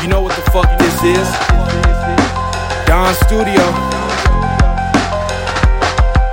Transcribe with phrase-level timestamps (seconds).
[0.00, 1.28] You know what the fuck this is?
[2.86, 3.64] Don Studio.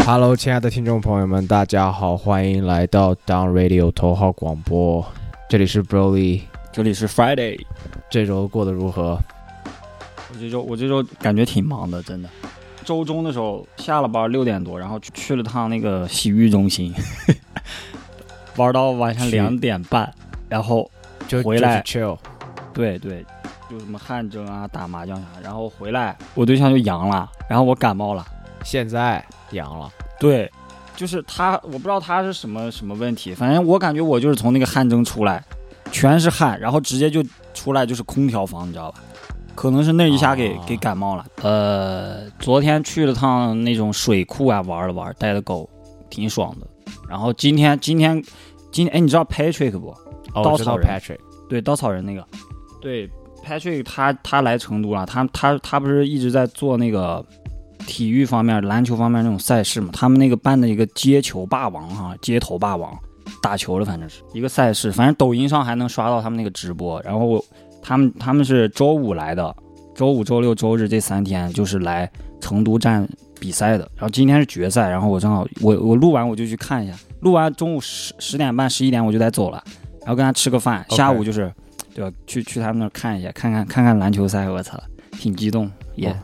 [0.06, 5.04] Hello，亲爱的听众朋友们，大家好，欢迎来到 Down Radio 头号广播，
[5.50, 6.42] 这里是 Broly，
[6.72, 7.60] 这里是 Friday。
[8.08, 9.20] 这周过得如何？
[10.30, 12.30] 我这周我这周感觉挺忙的，真的。
[12.84, 16.94] 周中的时候下了班六点多，然后去去了趟那个洗浴中心，
[18.58, 20.14] 玩到晚上去两点半，
[20.48, 20.88] 然后
[21.28, 22.18] 就回来就 chill，
[22.72, 23.26] 对对，
[23.70, 28.26] 就什么汗蒸啊、打麻将啥，然后回来我对象就阳了，然后我感冒了。
[28.64, 30.52] 现在阳了，对，
[30.96, 35.44] 就是他，我不知道他是什么什么问题，反正我感觉我就是从那个汗蒸出来，
[35.92, 37.24] 全是汗，然后直接就
[37.54, 39.00] 出来就是空调房，你知道吧？
[39.54, 41.26] 可能是那一下给、哦给感冒了。
[41.42, 45.70] 呃，昨天去了趟那种水库啊，玩了玩，带的狗，
[46.10, 46.68] 挺爽的。
[47.08, 48.22] 然后今天今天
[48.72, 49.96] 今天，哎，你知道 Patrick 不？
[50.34, 52.28] 稻草人 Patrick，对，稻草人那个，
[52.82, 53.10] 对
[53.46, 57.24] ，Patrick 他他来成都了，他他他不是一直在做那个
[57.86, 59.90] 体育方面、篮球方面那种赛事嘛？
[59.94, 62.98] 他们那个办的一个街球霸王哈，街头霸王，
[63.42, 67.02] 打球的反正是一个赛事，反正抖音上还能刷到他们那个直播。
[67.04, 67.44] 然后
[67.82, 69.56] 他们他们是周五来的，
[69.94, 72.10] 周五、周六、周日这三天就是来
[72.42, 73.08] 成都站
[73.40, 73.88] 比赛的。
[73.96, 79.64] 然后今天是决赛，然后我正好我我录完我就去看一下，录完中午十十点半、十一点我就得走了。
[80.02, 81.52] 然后跟他吃个饭，下午就是，
[81.96, 82.16] 对吧？
[82.28, 84.78] 去去他们那儿看一下，看看看看篮球赛，我操，
[85.14, 86.16] 挺激动，也、哦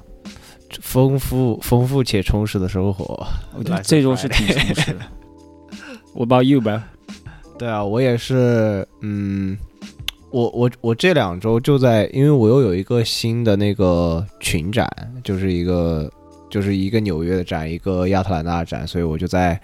[0.79, 3.27] 丰富丰富且充实的生活。
[3.57, 4.99] 我觉得这周是挺充实的。
[6.15, 6.81] 我 about you, bro？
[7.59, 9.57] 对啊，我也是，嗯，
[10.29, 14.89] 我我我这两周就在，因为我又有一个新的那个群展，
[15.25, 16.09] 就是一个
[16.49, 19.59] 就是一个纽约的展，一个亚特兰大的展，所以我就在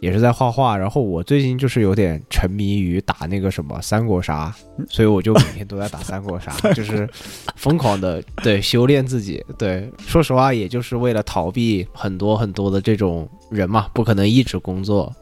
[0.00, 0.76] 也是在画画。
[0.76, 4.54] 然后我最近就是有点沉迷于打那个什么三国杀，
[4.88, 7.08] 所以我就每天都在打三国杀，就是
[7.56, 9.44] 疯狂的对修炼自己。
[9.58, 15.14] 对，说实话，也就是为了逃避很多很多的这种人嘛，不可能一直工作。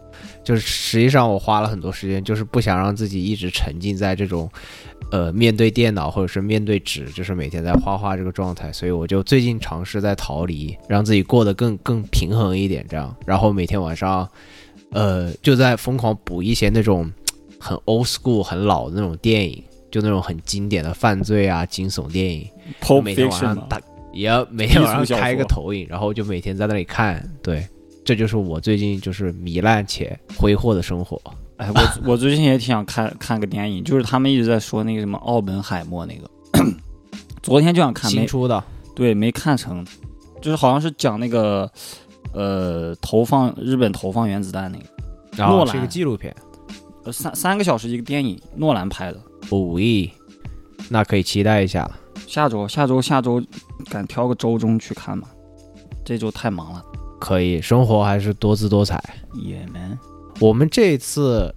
[0.42, 4.48] 就是实际上我花了很多时间，就是不想让自己一直沉浸在这种，
[5.10, 14.26] 呃，面对电脑或者是面对纸，就是每天在画画这个状态，所以我就最近尝试在逃离，让自己过得更更平衡一点，这样，然后每天晚上，
[14.96, 17.12] 呃，就在疯狂补一些那种
[17.60, 22.48] 很 old school 很老的那种电影，就那种很经典的犯罪啊惊悚电影
[23.04, 23.78] 每天晚上打，
[24.14, 27.68] 也要每天晚上开一个投影，然后就每天在那里看，对，
[28.06, 31.20] 这就是我最近就是糜烂且挥霍的生活。
[31.58, 36.30] 哎，我我最近也挺想看看个电影，就是他们一直在说那个什么奥本海默那个，
[37.42, 38.64] 昨天就想看，没新出的
[38.94, 39.86] 对没看成，
[40.40, 41.70] 就是好像是讲那个
[42.36, 44.84] 呃投放日本投放原子弹那个，
[45.42, 46.36] 诺兰然后是一个纪录片，
[47.04, 49.18] 呃三三个小时一个电影，诺兰拍的。
[49.50, 50.10] 五亿，
[50.90, 51.90] 那可以期待一下。
[52.26, 53.42] 下周下周下周
[53.88, 55.26] 敢挑个周中去看吗？
[56.04, 56.84] 这周太忙了。
[57.18, 59.02] 可以，生活还是多姿多彩。
[59.34, 59.98] 也门
[60.40, 61.54] 我们这次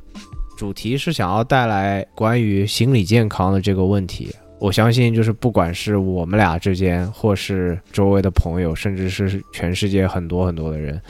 [0.58, 4.34] 主题是想要带来关于心理健康的这个问题。
[4.60, 11.02] 我相信，就是不管是我们俩之间，或是周围的朋友，甚至是全世界很多很多的人，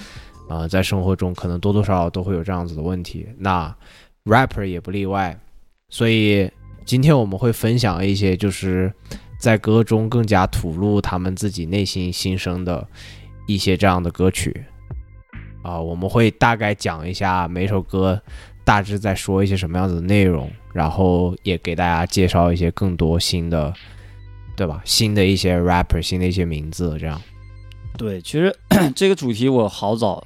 [0.48, 3.28] 啊、在生活中可能多多少少都会有这样子的问题。
[3.38, 3.76] 那
[4.26, 5.38] rapper 也不例外。
[5.90, 6.50] 所以
[6.86, 8.94] 今天我们会分享一些，就是
[9.40, 12.88] 在歌中更加吐露他们自己内心心声的
[13.48, 14.64] 一些这样的歌曲。
[15.64, 18.22] 啊、我们会大概讲一下每首歌
[18.69, 23.74] 大致在说一些什么样子的内容，然后也给大家介绍一些更多新的，
[24.56, 24.80] 对吧？
[24.85, 27.19] 新的一些 rapper，新的一些名字，这样。
[27.97, 28.56] 对，其实
[28.96, 30.24] 这个主题我好早，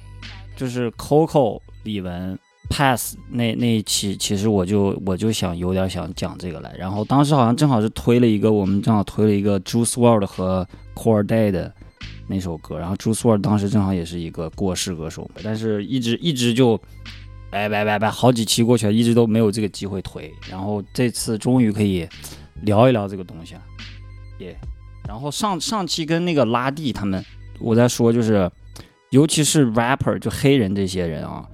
[0.54, 2.36] 就是 Coco 李玟
[2.68, 11.72] Pass 那那一期，其实我就我就想有点想讲这个来，然后当时好像正好是推了一个，我们正好推了一个 Juice WRLD 和 Core Day 的
[12.26, 16.78] 那首歌，然后 Juice WRLD 当时正好也是一个过世歌手，但是一直一直就。
[17.54, 22.04] 拜拜拜拜，好几期过去了，一直都没有这个机会推，然后这次终于可以
[22.62, 23.62] 聊一聊这个东西了，
[24.40, 24.58] 耶、
[25.06, 27.24] 然后上上期跟那个拉蒂他们，
[27.60, 28.50] 我在说就是，
[29.10, 31.48] 尤其是 rapper 就黑人这些人啊，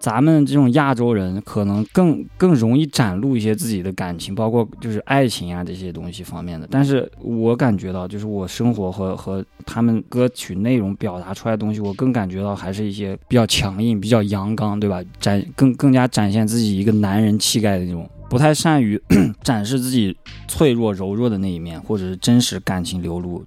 [0.00, 6.66] 咱们这种亚洲人可能更更容易展露一些自己的感情，包括就是爱情啊这些东西方面的。
[6.70, 15.04] 但是我感觉到，就是我生活和和他们歌曲内容表达出来的东西，我更感觉到还是一些比较强硬、比较阳刚，对吧？
[15.20, 18.98] 展更更加展现自己一个男人气概的那种，不太善于
[19.44, 20.16] 展示自己
[20.48, 23.44] 脆弱、柔弱的那一面，或者是真实感情流露。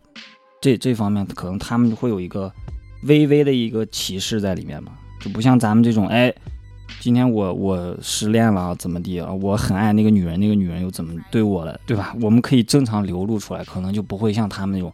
[0.62, 2.54] 这这方面可能他们会有一个
[3.06, 4.92] 微微的一个歧视在里面吧，
[5.24, 6.34] 就不像咱们这种哎，
[7.00, 9.32] 今天我我失恋了怎么地啊？
[9.32, 12.14] 我很爱那个女人，那个女人又怎么对我了，对吧？
[12.22, 14.94] 我们可以正常流露出来，可能就不会像他们那种，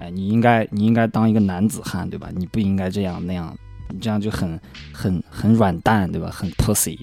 [0.00, 2.28] 哎，你应该你应该当一个男子汉，对吧？
[2.34, 3.56] 你不应该这样那样，
[3.90, 4.58] 你这样就很
[4.92, 6.28] 很很软蛋，对吧？
[6.28, 6.98] 很 pussy。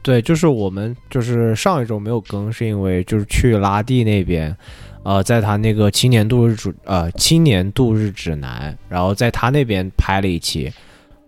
[0.00, 4.56] 对，就是我们就是上一周没有更，是因为就是去拉蒂那边，
[5.02, 10.72] 呃，在他那个青年度日主呃青年度日指南，然后在他那边拍了一期，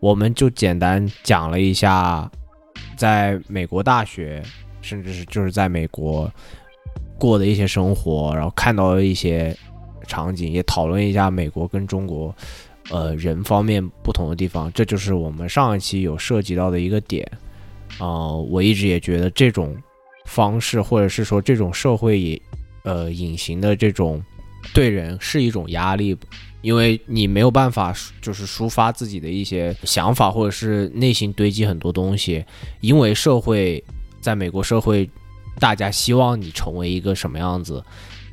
[0.00, 2.31] 我们就简单讲了一下，
[2.97, 4.43] 在美国大学，
[4.81, 6.31] 甚至是就是在美国
[7.19, 9.55] 过的一些生活，然后看到的一些
[10.06, 12.35] 场景，也讨论一下美国跟中国
[12.91, 17.31] 呃人方面不同的地方，这就是我们上一期有涉及到的一个点。
[17.99, 19.76] 啊，我一直也觉得这种
[20.25, 22.41] 方式，或者是说这种社会也
[22.85, 24.23] 呃隐形的这种
[24.73, 26.17] 对人是一种压力，
[26.62, 32.45] 因为你没有办法就是抒发自己的一些想法，或者是内心堆积很多东西，
[32.81, 33.83] 因为社会
[34.21, 35.09] 在美国社会，
[35.59, 37.83] 大家希望你成为一个什么样子，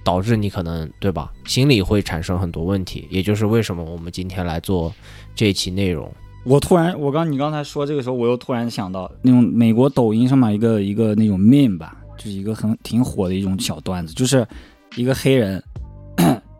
[0.04, 4.94] 导致你可能对吧，心里会产生很多问题，也就是为什么我们今天来做
[5.36, 6.12] 这期内容。
[6.44, 14.48] 我突然，我刚你刚才说这个时候，我又突然想到那种美国抖音上面一个一个那种 meme 吧，就是一个很挺火的一种小段子，就是
[14.96, 15.62] 一个黑人，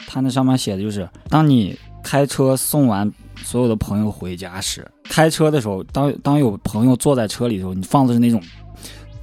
[0.08, 3.12] 他那上面写的就是，当你开车送完
[3.44, 8.42] 所有的朋友回家时，开车的时候，当当有朋友坐在车里的时候，你放的是那种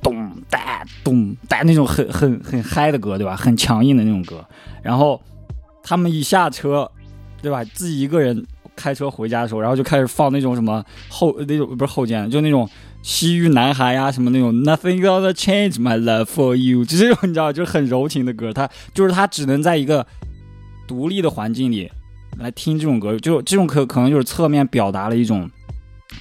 [0.00, 3.34] 咚哒咚哒那种很很很嗨的歌，对吧？
[3.34, 4.44] 很强硬的那种歌，
[4.82, 5.20] 然后
[5.82, 6.88] 他们一下车，
[7.42, 7.64] 对吧？
[7.64, 8.46] 自己一个人。
[8.76, 12.68] 开车回家的时候，然后就开始放那种什么后那种不是后肩，就那种
[13.02, 18.52] 西域男孩呀，什么那种 Nothing gonna change my love for you，就这种你知道，就是很柔情的歌。
[18.52, 20.04] 他就是他只能在一个
[20.86, 21.90] 独立的环境里
[22.38, 25.50] 来听这种歌，就这种可可能就是侧面表达了一种，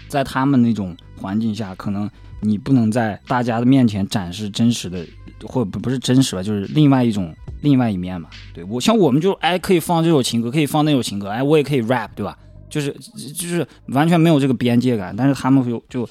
[0.08, 2.10] 在他们那种环境下，可能
[2.42, 5.06] 你不能在大家的面前展示真实的，
[5.44, 8.30] 或不不是真实吧，就是另外一种另外一面嘛。
[8.54, 12.38] 对我像我们就哎可以放这首情歌，可以放那首情歌，哎我也可以 rap，对吧？
[12.70, 12.92] 就是
[13.36, 16.10] 就是完全没有这个边界感，但是他们就就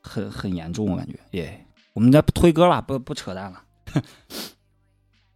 [0.00, 1.66] 很很严重，我感觉耶。
[1.92, 3.62] 我们再推歌吧，不不扯淡了。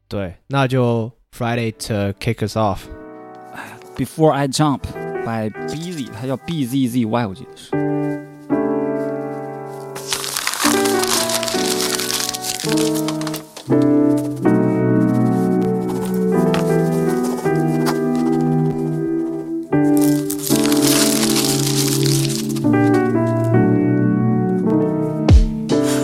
[0.08, 4.83] 对，那就 Friday to kick us off。Before I jump
[5.25, 7.71] by Busy，它叫 B Z Z Y，我记得是。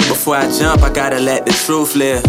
[0.10, 2.24] Before I jump, I gotta let the truth live.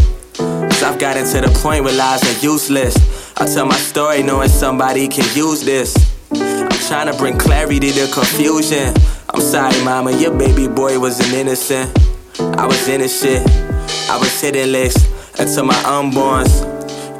[0.81, 2.95] I've gotten to the point where lies are useless.
[3.37, 5.93] I tell my story knowing somebody can use this.
[6.31, 8.93] I'm trying to bring clarity to confusion.
[9.29, 11.91] I'm sorry, mama, your baby boy wasn't innocent.
[12.39, 13.45] I was innocent.
[14.09, 14.97] I was hitting licks
[15.39, 16.63] until my unborns.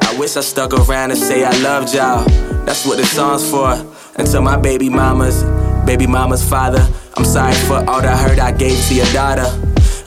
[0.04, 2.24] I wish I stuck around and say I loved y'all.
[2.64, 3.72] That's what the song's for.
[4.16, 5.42] Until my baby mama's,
[5.84, 6.86] baby mama's father.
[7.16, 9.46] I'm sorry for all the hurt I gave to your daughter.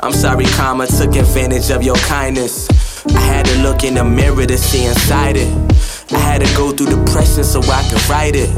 [0.01, 2.67] I'm sorry, karma took advantage of your kindness.
[3.53, 5.47] To look in the mirror to see inside it.
[6.11, 8.49] I had to go through depression so I could write it.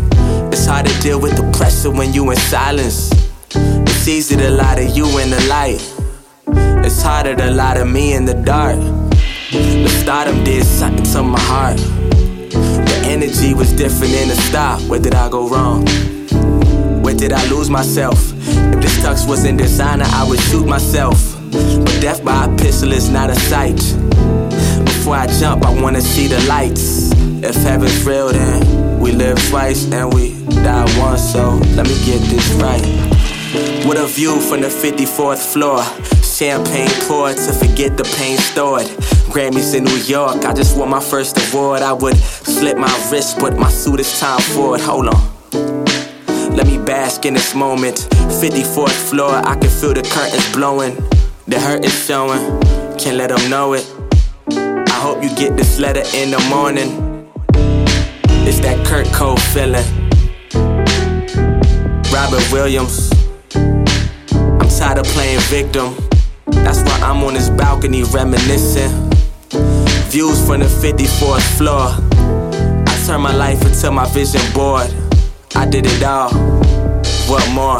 [0.54, 3.12] It's hard to deal with the pressure when you in silence.
[3.54, 5.82] It's easy to lie to you in the light.
[6.86, 8.78] It's harder to lie to me in the dark.
[9.52, 11.78] The stardom did something to my heart.
[11.78, 14.82] The energy was different in the start.
[14.84, 15.86] Where did I go wrong?
[17.04, 18.32] Where did I lose myself?
[18.48, 21.20] If this tux was in designer, I would shoot myself.
[21.52, 23.82] But death by a pistol is not a sight.
[25.06, 27.12] Before I jump, I wanna see the lights.
[27.44, 31.22] If heaven's real, then we live twice and we die once.
[31.32, 32.82] So let me get this right.
[33.86, 35.84] With a view from the 54th floor.
[36.24, 38.88] Champagne poured to forget the pain stored.
[39.30, 41.84] Grammys in New York, I just won my first award.
[41.84, 44.82] I would slip my wrist, but my suit is time for it.
[44.82, 46.56] Hold on.
[46.56, 48.08] Let me bask in this moment.
[48.42, 50.96] 54th floor, I can feel the curtains blowing.
[51.46, 52.42] The hurt is showing,
[52.98, 53.95] can't let them know it.
[55.26, 57.28] You get this letter in the morning.
[58.46, 59.84] It's that Kurt Cole feeling.
[62.14, 63.10] Robert Williams.
[63.56, 65.96] I'm tired of playing victim.
[66.46, 68.92] That's why I'm on this balcony reminiscing.
[70.12, 71.88] Views from the 54th floor.
[72.88, 74.94] I turn my life into my vision board.
[75.56, 76.30] I did it all.
[77.26, 77.80] What more?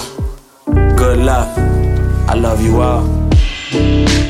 [0.98, 1.56] Good luck.
[2.28, 4.25] I love you all.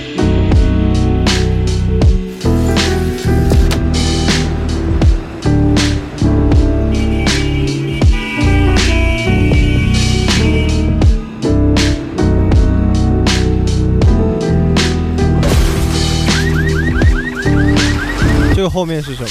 [18.84, 19.30] 面是什么？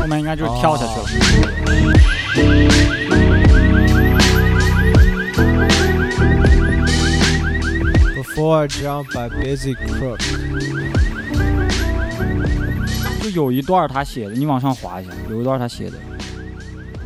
[0.00, 1.06] 后面应该就是跳下去了。
[8.14, 10.18] Before I jump, I busy crook。
[13.20, 15.98] 就有一段他写的，你往上滑一下，有一段他写的，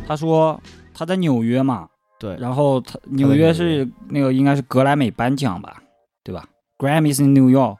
[0.07, 0.61] 他说
[0.93, 1.87] 他在纽约嘛，
[2.19, 5.81] 对，然后他纽约是那个应该是格莱美颁奖吧，
[6.23, 6.45] 对吧
[6.77, 7.77] ？Grammys in New York。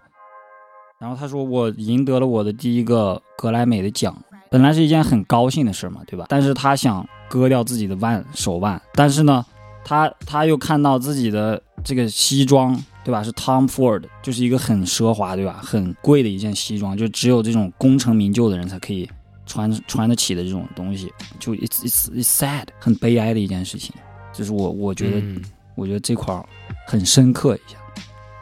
[1.03, 4.17] 然后他说我赢得了我的第一个格莱美的奖，
[4.49, 6.27] 本来是一件很高兴的事嘛，对吧？
[6.29, 9.45] 但是他想割掉自己的腕手腕，但是呢，
[9.83, 13.21] 他他又看到自己的这个西装，对吧？
[13.21, 15.59] 是 Tom Ford，就是一个很奢华，对吧？
[15.61, 19.09] 很贵的一件西装，就只有这种功成名就的人才可以
[19.45, 23.93] 穿穿得起的这种东西，就 it's it's it's sad，很悲哀的一件事情。
[24.31, 25.41] 就是我我觉得、嗯
[25.75, 26.45] 我觉得这块儿
[26.87, 27.77] 很深刻一下。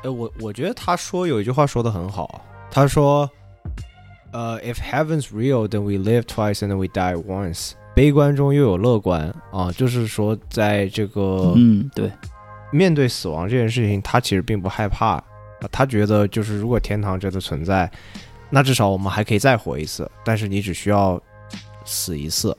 [0.04, 2.42] 哎，我我觉得他说有一句话说的很好啊，
[2.72, 3.30] 他说，
[4.32, 7.74] 呃，If heaven's real, then we live twice and then we die once。
[7.94, 12.10] 悲观中又有乐观啊，就是说，在这个嗯，对，
[12.72, 15.24] 面对死亡这件事情，他其实并不害怕，啊
[15.70, 17.92] 他觉得就是如果天堂真的存在，
[18.50, 21.22] 那至少我们还可以再活一次，但是你只需要
[21.84, 22.58] 死一次。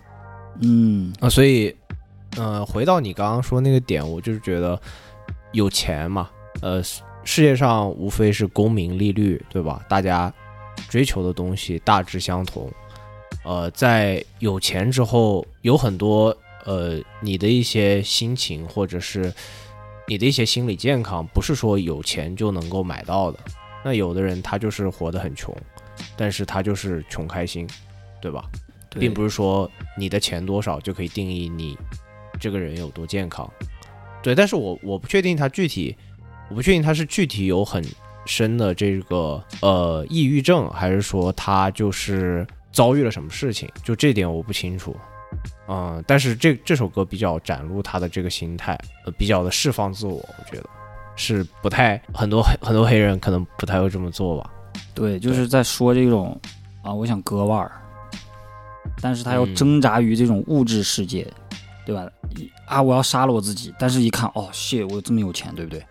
[0.61, 1.11] 嗯。
[1.19, 1.75] 啊，所以，
[2.37, 4.79] 呃，回到你刚刚说那个点，我就是觉得
[5.53, 6.29] 有钱嘛，
[6.61, 6.83] 呃，
[7.25, 9.85] 世世界上无非是功名利禄，对吧？
[9.89, 10.33] 大家
[10.89, 12.71] 追求的东西大致相同，
[13.45, 19.33] 呃，在有钱之后，有很多呃，你的一些心情或者是
[20.07, 23.39] 你的一些心理健康，不是说有钱就能够买到的。
[23.85, 25.53] 那有的人他就是活得很穷，
[26.17, 27.69] 但是他就是穷开心，
[28.21, 28.45] 对吧？
[28.89, 31.77] 对并不是说你的钱多少就可以定义你
[32.39, 33.51] 这个人有多健康。
[34.23, 35.97] 对，但是我我不确定他具体，
[36.53, 37.83] 我不确定他是具体有很
[38.27, 44.95] 深的这个呃抑郁症，还是说他就是遭遇了什么事情，就这点我不清楚。
[45.67, 50.69] 嗯，但是这这首歌比较展露他的这个心态，呃，比较的释放自我，我觉得
[51.17, 54.51] 是不太很多黑很多黑人可能不太会这么做吧。
[54.95, 56.39] 对，就是在说这种
[56.83, 57.73] 啊，我想割腕儿，
[59.01, 61.27] 但是他要嗯挣扎于这种物质世界，
[61.87, 62.07] 对吧？
[62.37, 65.83] 一啊，我要杀了我自己，但是一看，哦，谢，我这么有钱，对不对？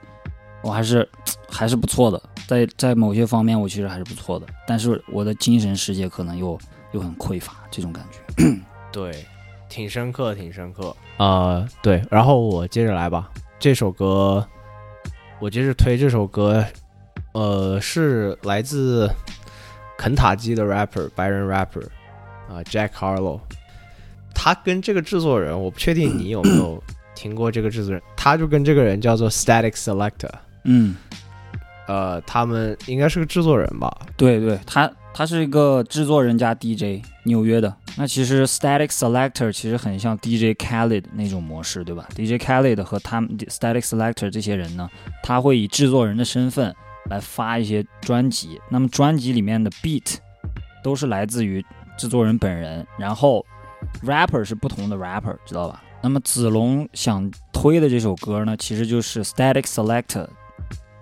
[0.63, 1.07] 我还是
[1.49, 6.57] 还是不错的，在在某些方面我其实还是不错的，但是我的精神世界可能又
[6.91, 8.43] 又很匮乏，这种感觉。
[8.91, 9.25] 对，
[9.69, 10.95] 挺深刻，挺深刻。
[11.17, 13.29] 呃，对，然后我接着来吧。
[13.59, 14.45] 这首歌，
[15.39, 16.65] 我接着推这首歌，
[17.33, 19.09] 呃，是来自
[19.97, 21.85] 肯塔基的 rapper 白人 rapper
[22.49, 23.39] 啊、Jack Harlow。
[24.33, 26.81] 他跟这个制作人，我不确定你有没有
[27.15, 30.31] 听过这个制作人，他就跟这个人叫做 Static Selector。
[30.63, 30.95] 嗯，
[31.87, 33.91] 呃，他们应该是个制作人吧？
[34.15, 37.75] 对对，他他是一个制作人加 DJ，纽约的。
[37.97, 44.89] 那其实 Static Selector 其实很像 DJ Khaled 那种模式，对吧？DJ Khaled 和他们 Static Selector 这些人呢，
[45.23, 46.73] 他会以制作人的身份
[47.09, 48.61] 来发一些专辑。
[48.69, 50.15] 那么专辑里面的 beat
[50.83, 51.65] 都是来自于
[51.97, 53.45] 制作人本人，然后
[54.05, 55.83] rapper 是不同的 rapper，知道吧？
[56.01, 60.27] 那么子龙想推的这首歌呢，其实就是 Static Selector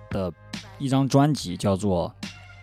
[0.09, 0.31] 的
[0.77, 2.13] 一张专辑，叫做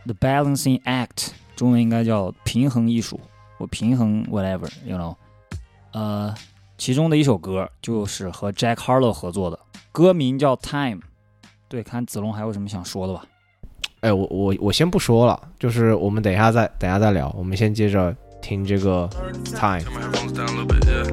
[0.04, 3.20] The Balancing Act，中文应该叫平衡艺术，
[3.58, 5.16] 我平衡 whatever，you know，
[5.92, 6.34] 呃，
[6.78, 9.58] 其中的一首歌就是和 Jack Harlow 合作的，
[9.92, 11.00] 歌名叫 Time。
[11.68, 13.24] 对，看子龙还有什么想说的吧？
[14.00, 19.08] 哎，我我我先不说了，就是我们等一下再等一下再聊，我们先接着听这个
[19.46, 19.80] Time。
[19.80, 21.04] Turn my headphones down a little bit, yeah.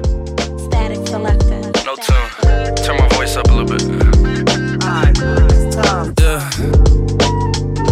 [0.58, 1.60] Static selector.
[1.84, 2.74] No tune.
[2.76, 5.53] Turn my voice up a little bit.
[5.74, 6.50] Yeah.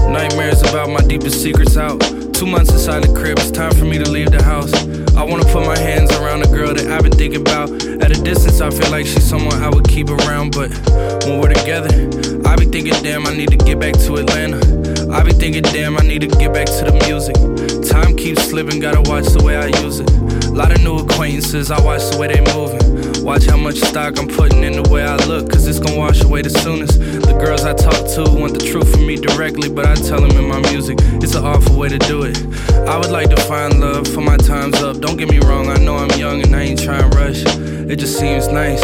[0.08, 2.00] Nightmares about my deepest secrets out.
[2.42, 4.74] Two months inside the crib, it's time for me to leave the house.
[5.14, 7.70] I wanna put my hands around a girl that I've been thinking about.
[8.02, 10.68] At a distance, I feel like she's someone I would keep around, but
[11.22, 11.94] when we're together,
[12.44, 14.58] I be thinking, damn, I need to get back to Atlanta.
[15.14, 17.36] I be thinking, damn, I need to get back to the music.
[17.88, 20.10] Time keeps slipping, gotta watch the way I use it.
[20.10, 22.82] A Lot of new acquaintances, I watch the way they moving.
[23.22, 26.22] Watch how much stock I'm putting in the way I look, cause it's gonna wash
[26.22, 26.98] away the soonest.
[26.98, 30.36] The girls I talk to want the truth from me directly, but I tell them
[30.36, 32.31] in my music, it's an awful way to do it.
[32.86, 34.98] I would like to find love for my time's up.
[34.98, 37.42] Don't get me wrong, I know I'm young and I ain't trying to rush.
[37.90, 38.82] It just seems nice,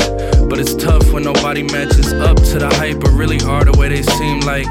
[0.49, 3.89] but it's tough when nobody matches up to the hype, but really are the way
[3.89, 4.67] they seem like.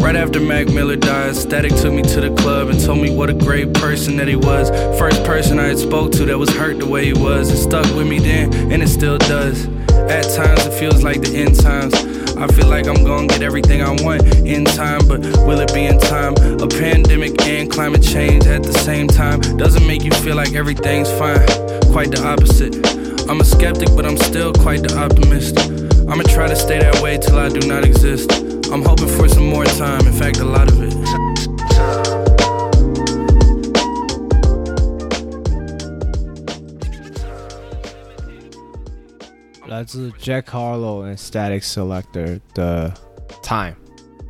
[0.00, 3.30] Right after Mac Miller died, Static took me to the club and told me what
[3.30, 4.70] a great person that he was.
[4.98, 7.50] First person I had spoke to that was hurt the way he was.
[7.50, 9.66] It stuck with me then, and it still does.
[9.90, 11.94] At times it feels like the end times.
[12.40, 15.84] I feel like I'm gonna get everything I want in time, but will it be
[15.84, 16.34] in time?
[16.60, 21.10] A pandemic and climate change at the same time doesn't make you feel like everything's
[21.10, 21.46] fine.
[21.92, 22.74] Quite the opposite.
[23.28, 25.58] I'm a skeptic, but I'm still quite the optimist.
[26.08, 28.32] I'ma try to stay that way till I do not exist.
[28.72, 31.29] I'm hoping for some more time, in fact, a lot of it.
[39.80, 42.92] 来自 Jack Harlow and Static Selector 的
[43.42, 43.74] Time，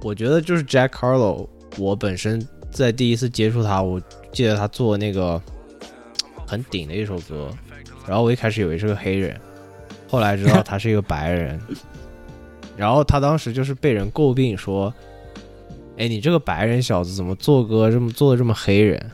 [0.00, 1.48] 我觉得就是 Jack Harlow。
[1.76, 5.42] 我本身在第一次接触他，我记得他做那个
[6.46, 7.50] 很顶的一首歌，
[8.06, 9.40] 然后我一开始以为是个黑人，
[10.08, 11.60] 后来知道他是一个白人，
[12.78, 14.94] 然后他当时就是被人诟病说
[15.98, 19.10] ：“哎，你这个白人小子怎么做歌这么做的这么黑人？”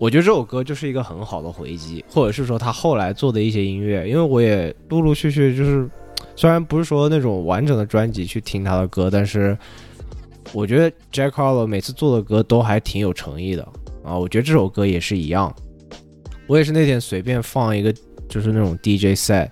[0.00, 5.86] 我觉得这首歌就是一个很好的回击，或者是说他后来做的一些音乐，因为我也陆陆续续就是，
[6.34, 9.56] 虽然不是说那种完整的专辑去听他的歌，但是
[10.54, 13.62] 我觉得 Jack Harlow 每次做的歌都还挺有诚意的
[14.02, 14.16] 啊。
[14.16, 15.54] 我觉得这首歌也是一样，
[16.46, 17.94] 我也是那天随便放一个
[18.26, 19.50] 就是那种 DJ set，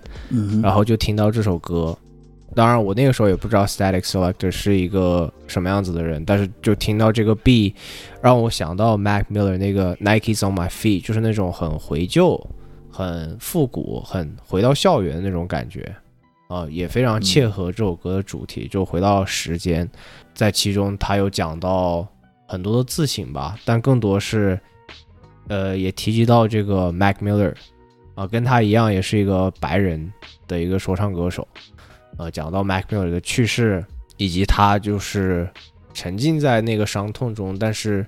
[0.63, 1.95] 然后就听到这首歌。
[2.55, 7.75] 当然，我那个时候也不知道 Static Selector 是一个什么样子的人，但是就听到这个 B，
[8.21, 12.43] 让我想到 Mac Miller 那个 Nikes on My Feet，就是那种很怀旧、
[12.91, 15.95] 很复古、很回到校园的那种感觉，
[16.47, 19.87] 啊，也非常切合这首歌的主题，就回到时间，
[20.33, 22.05] 在其中他有讲到
[22.47, 24.59] 很多的自省吧，但更多是，
[25.47, 27.53] 呃，也提及到这个 Mac Miller，
[28.15, 30.11] 啊，跟他一样也是一个白人
[30.47, 31.47] 的一个说唱歌手。
[32.19, 33.83] 呃，讲到 Mac Miller 的去世，
[34.17, 35.49] 以及他就是
[35.93, 38.05] 沉浸在那个伤痛中，但是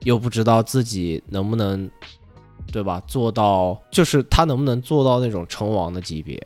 [0.00, 1.90] 又不知道自己能不能，
[2.70, 3.02] 对吧？
[3.06, 6.38] 做到就是他能不能做到那种称王的级别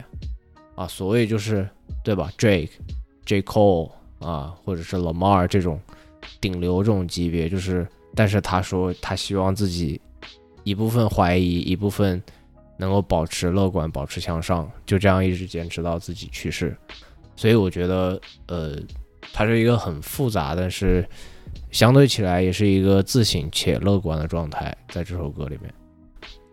[0.77, 0.87] 啊？
[0.87, 1.69] 所谓就是
[2.05, 2.71] 对吧？Drake、
[3.25, 3.91] J Cole
[4.21, 5.81] 啊，或者是 Lamar 这种
[6.41, 10.01] 顶流这种级别，就是，但是他说他希望自己
[10.63, 12.23] 一部分怀疑，一部分。
[12.79, 16.77] 能够保持乐观，保持向上，就这样一直坚持到自己去世。
[17.35, 18.77] 所以我觉得，呃，
[19.33, 21.07] 他是一个很复杂，但是
[21.71, 25.73] 相对起来也是一个自省且乐观的状态，在这首歌里面。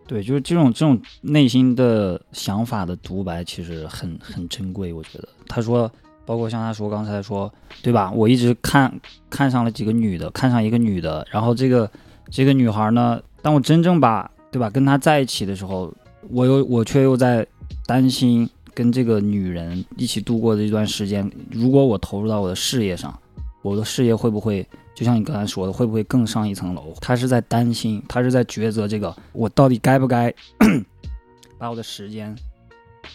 [0.06, 4.92] 对，就是这种这种内心的想法的独白，其实很很珍贵。
[4.92, 5.90] 我觉得他说，
[6.26, 7.50] 包括像他说刚才说，
[7.82, 8.10] 对吧？
[8.12, 11.90] 我一直看看上了几个女的，看上一个女的，然后这个
[12.30, 15.90] 这个女孩呢，当我真正把对吧跟她在一起的时候。
[16.30, 17.46] 我又我却又在
[17.86, 23.16] 担心跟这个女人一起度过的一段时间，如果我投入到我的事业上，
[23.62, 26.94] 我的事业会不会就像你刚才说的，会不会更上一层楼？
[27.00, 30.32] 他是在担心，他是在抉择这个，我到底该不该
[31.58, 32.34] 把我的时间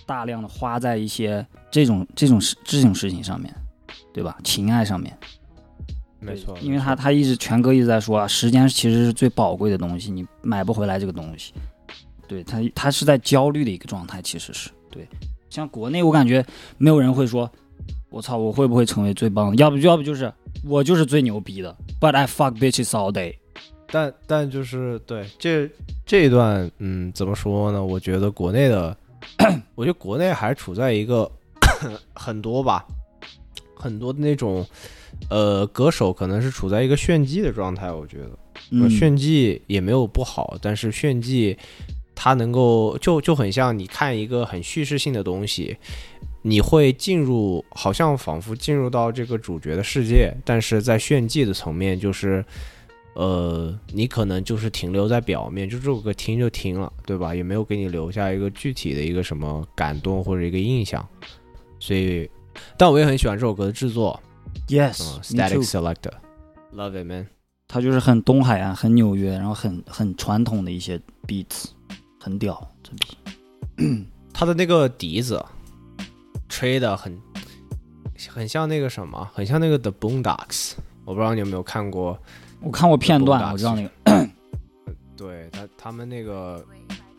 [0.06, 3.54] 大量的花在一些这种这种事这种事情上面，
[4.14, 4.38] 对吧？
[4.44, 5.16] 情爱上面，
[6.20, 11.54] 没错，因为他他一直全哥一直在说啊，时间其实是最宝贵的东西，你买不回来这个东西。
[12.30, 15.06] 对他，他是在焦虑的一个状态，其实是对。
[15.50, 16.46] 像国内，我感觉
[16.78, 17.52] 没有人会说，
[18.12, 19.56] 我操，我会不会成为最棒的？
[19.56, 20.32] 要不，要不就是
[20.64, 21.76] 我就是最牛逼的。
[22.00, 23.34] But I fuck bitches all day。
[23.88, 25.68] 但但就是对这
[26.06, 27.84] 这一段，嗯，怎么说呢？
[27.84, 28.96] 我觉得国内的，
[29.74, 31.30] 我觉得国内还处在一个
[32.14, 32.86] 很多吧，
[33.74, 34.64] 很多的那种
[35.32, 37.92] 呃歌手可能是处在一个炫技的状态。
[37.92, 41.58] 我觉得炫技也没有不好，但是炫技。
[42.22, 45.78] 它能够就就很像你看一个很叙事性的东西，
[46.42, 52.44] 你会进入，好像仿佛进入到这个主角的世界，但是在炫技的层面，就是，
[53.14, 57.34] 呃，你可能就是停留在表面，就这首歌听就听了，对吧？
[57.34, 61.08] 也没有给你留下一个具体的一个什么感动或者一个印象，
[61.80, 62.30] 所以，
[62.78, 64.22] 但我也很喜欢这首歌的制作
[64.68, 67.28] ，Yes，Static Selector，Love it man，
[67.66, 71.68] 它就是很东海岸、很纽约，然后很很传统的一些 beats。
[72.30, 74.06] 很屌，真的。
[74.32, 75.44] 他的那个笛子
[76.48, 77.18] 吹的很，
[78.30, 80.74] 很像那个什么，很像那个 The Boondocks。
[81.06, 82.18] 我不知道你有没有看过，
[82.62, 84.30] 我看过片段，我知道那个。
[85.18, 86.64] 对他，他们那个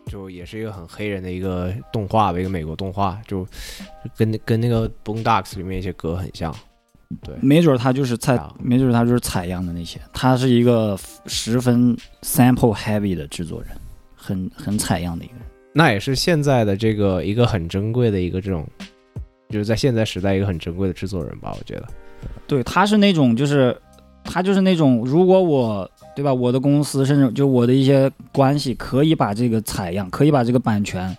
[0.06, 3.46] 就也是一个很黑人的一个动画吧，一个美国动画，就
[4.16, 6.54] 跟跟那个 Boondocks 里面一些歌很像。
[7.22, 10.00] 对，没准他就是采，没准他就是采样的那些。
[10.12, 10.96] 他是一个
[11.26, 13.70] 十分 sample heavy 的制作人。
[14.30, 18.66] 很很采样的一个人，那也是现在的这个一个很珍贵的一个这种，
[19.48, 21.88] 就是在现在时代一个很珍贵的制作人吧，我觉得。
[22.46, 23.76] 对，他是那种，就是
[24.22, 31.16] 他就是那种，如果我对吧，我的公司甚至就我的一些关系可以把这个采样，可以把这个版权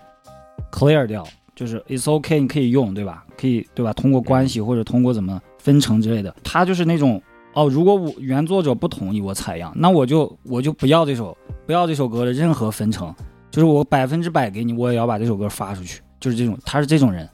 [0.72, 3.26] clear 掉，就是 it's OK，你可以用，对吧？
[3.38, 3.92] 可以，对吧？
[3.94, 7.22] 通过关系或者通过怎么分成之类的，他就是那种
[7.54, 13.14] 哦，如果我原作者不同意我采样，那我就我就不要这首不要这首歌的任何分成，
[13.50, 17.30] 就是我百分之百给你，我也要把这首歌发出去，就是这种，他是这种人，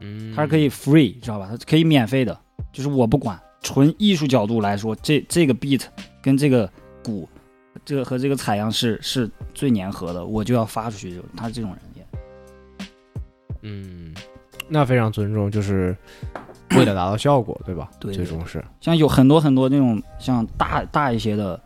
[0.00, 1.46] 嗯，他是可以 free，知道吧？
[1.48, 2.36] 他可以免费的，
[2.72, 5.82] 就是我不管，纯艺术角度来说，这这个 beat
[6.20, 6.68] 跟这个
[7.04, 7.28] 鼓，
[7.84, 12.04] 这个和这个采样是是最粘合的，我就要发出去，就他是这种人也。
[13.62, 14.12] 嗯，
[14.68, 15.96] 那非常尊重，就是
[16.70, 17.88] 为了达到效果，对吧？
[18.00, 21.60] 对最终是，像有很多很多那种像大大一些的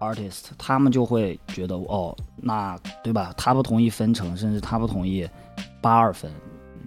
[0.00, 3.32] artist，他们就会觉得哦，那对吧？
[3.36, 5.26] 他不同意分成，甚至他不同意
[5.80, 6.30] 八二分，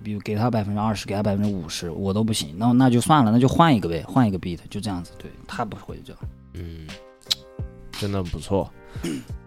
[0.04, 2.56] 比如给他百分之二十，给他百分之五十，我都不行。
[2.58, 5.12] 那那就算了，那就换一个呗，换一个 beat，就这样子。
[5.18, 6.22] 对他不会这样。
[6.54, 6.88] 嗯，
[7.92, 8.70] 真的不错。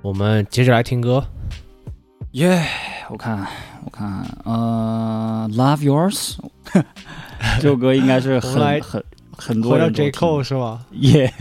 [0.02, 1.24] 我们接着来听歌，
[2.32, 2.64] 耶、
[3.08, 3.46] 我看
[3.84, 6.36] 我看，呃，Love Yours
[7.60, 9.04] 这首歌应该是很很
[9.36, 10.86] 很多回到人都 J 听 Cole 是吗？
[10.92, 11.32] 耶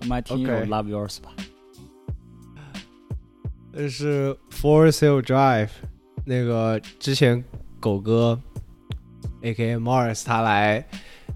[0.00, 1.30] 我们来听一首 Love Yours 吧。
[3.72, 5.70] 这是 Forest Hill Drive，
[6.24, 7.42] 那个之前
[7.78, 8.38] 狗哥
[9.42, 9.78] A.K.A.
[9.78, 10.84] Mars 他来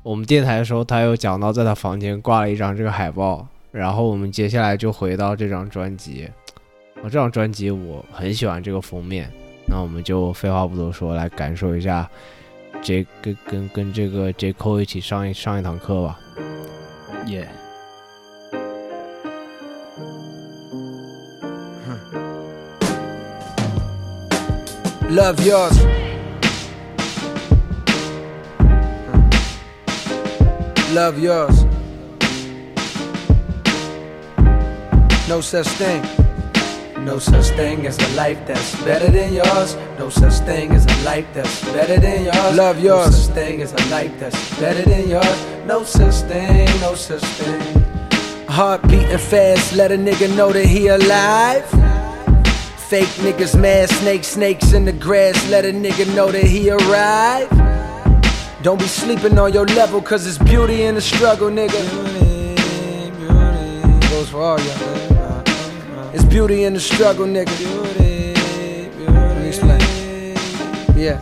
[0.03, 6.29] 我们电台的时候，他有讲到在他房间挂了一张这个海报，然后我们接下来就回到这张专辑。
[6.97, 9.31] 我这张专辑我很喜欢这个封面，
[9.67, 12.11] 那我们就废话不多说，来感受一下
[12.85, 16.21] J 跟跟跟这个 J Cole 一起上一上一堂课吧。
[17.29, 17.49] 耶、
[25.11, 25.79] Love yours.
[30.93, 31.65] Love yours.
[35.27, 36.24] No such thing.
[37.05, 39.77] No such thing as a life that's better than yours.
[39.99, 42.57] No such thing as a life that's better than yours.
[42.57, 43.11] Love yours.
[43.11, 45.67] No such thing as a life that's better than yours.
[45.67, 47.83] No such thing, no such thing.
[48.49, 51.69] Heart beating fast, let a nigga know that he alive.
[52.89, 55.37] Fake niggas, mad snakes, snakes in the grass.
[55.51, 57.53] Let a nigga know that he arrived.
[58.63, 61.83] Don't be sleeping on your level, cause it's beauty in the struggle, nigga.
[62.15, 64.09] Beauty, beauty.
[64.09, 65.14] Goes for all y'all.
[66.35, 67.47] Beauty in the struggle, nigga.
[69.07, 69.79] Let me explain.
[70.99, 71.21] Yeah.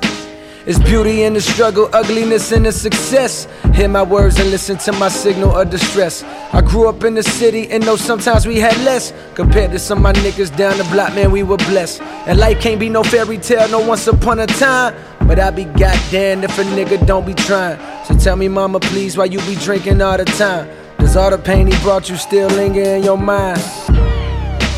[0.65, 3.47] It's beauty in the struggle, ugliness in the success.
[3.75, 6.23] Hear my words and listen to my signal of distress.
[6.55, 9.13] I grew up in the city and know sometimes we had less.
[9.35, 12.01] Compared to some of my niggas down the block, man, we were blessed.
[12.27, 14.95] And life can't be no fairy tale, no once upon a time.
[15.27, 17.79] But I be goddamn if a nigga don't be trying.
[18.07, 20.71] So tell me, mama, please, why you be drinking all the time?
[20.99, 23.61] Does all the pain he brought you still linger in your mind?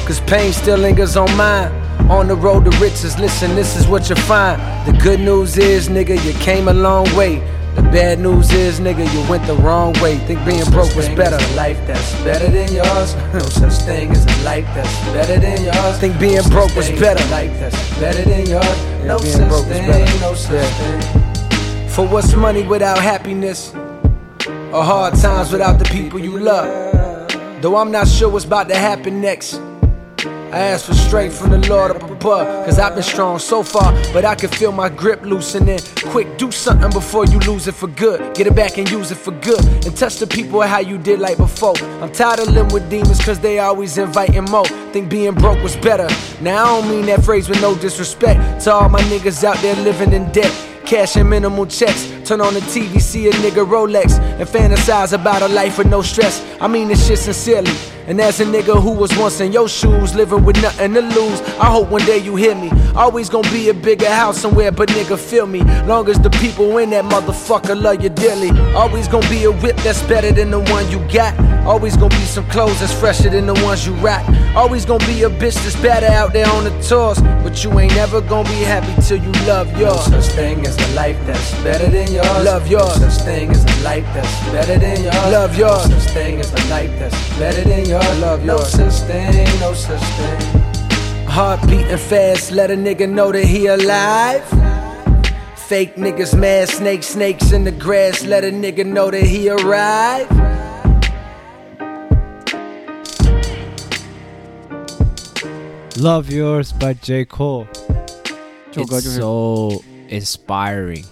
[0.07, 1.73] Cause pain still lingers on mine.
[2.11, 4.61] On the road to riches, listen, this is what you find.
[4.87, 7.39] The good news is, nigga, you came a long way.
[7.75, 10.19] The bad news is, nigga, you went the wrong way.
[10.19, 11.37] Think being broke was better.
[11.37, 13.15] A life that's better than yours.
[13.33, 15.99] No such thing as a life that's better than yours.
[15.99, 17.25] Think being broke was better.
[17.31, 19.05] Life that's better than yours.
[19.05, 21.89] No such thing, no such thing.
[21.89, 23.75] For what's money without happiness?
[24.73, 26.69] Or hard times without the people you love?
[27.63, 29.59] Though I'm not sure what's about to happen next.
[30.55, 32.65] I ask for strength from the Lord up above.
[32.65, 35.81] Cause I've been strong so far, but I can feel my grip loosening.
[36.13, 38.37] Quick, do something before you lose it for good.
[38.37, 39.59] Get it back and use it for good.
[39.85, 41.77] And touch the people how you did like before.
[42.01, 44.65] I'm tired of living with demons cause they always inviting more.
[44.93, 46.07] Think being broke was better.
[46.41, 49.75] Now I don't mean that phrase with no disrespect to all my niggas out there
[49.83, 50.55] living in debt.
[50.87, 52.07] Cashing minimal checks.
[52.25, 56.01] Turn on the TV, see a nigga Rolex, and fantasize about a life with no
[56.01, 56.43] stress.
[56.59, 57.75] I mean this shit sincerely.
[58.07, 61.41] And as a nigga who was once in your shoes, living with nothing to lose,
[61.59, 62.71] I hope one day you hear me.
[62.95, 65.63] Always gonna be a bigger house somewhere, but nigga, feel me.
[65.85, 68.51] Long as the people in that motherfucker love you dearly.
[68.75, 71.35] Always gonna be a whip that's better than the one you got.
[71.67, 74.23] Always gonna be some clothes that's fresher than the ones you rock.
[74.55, 77.21] Always gonna be a bitch that's better out there on the tours.
[77.43, 80.11] But you ain't never gonna be happy till you love yours.
[80.11, 82.45] No such thing as a life that's better than yours.
[82.45, 83.01] Love yours.
[83.01, 85.33] No such thing as a life that's better than yours.
[85.33, 85.89] Love yours.
[85.89, 88.19] No such thing as a life that's better than yours.
[88.21, 88.79] Love yours.
[88.79, 90.61] No such thing, no such thing.
[91.27, 94.45] Heart beating fast, let a nigga know that he alive.
[95.57, 100.31] Fake niggas mad, snakes, snakes in the grass, let a nigga know that he arrived.
[105.97, 107.25] Love Yours by J.
[107.25, 107.67] Cole.
[108.77, 111.05] It's so inspiring.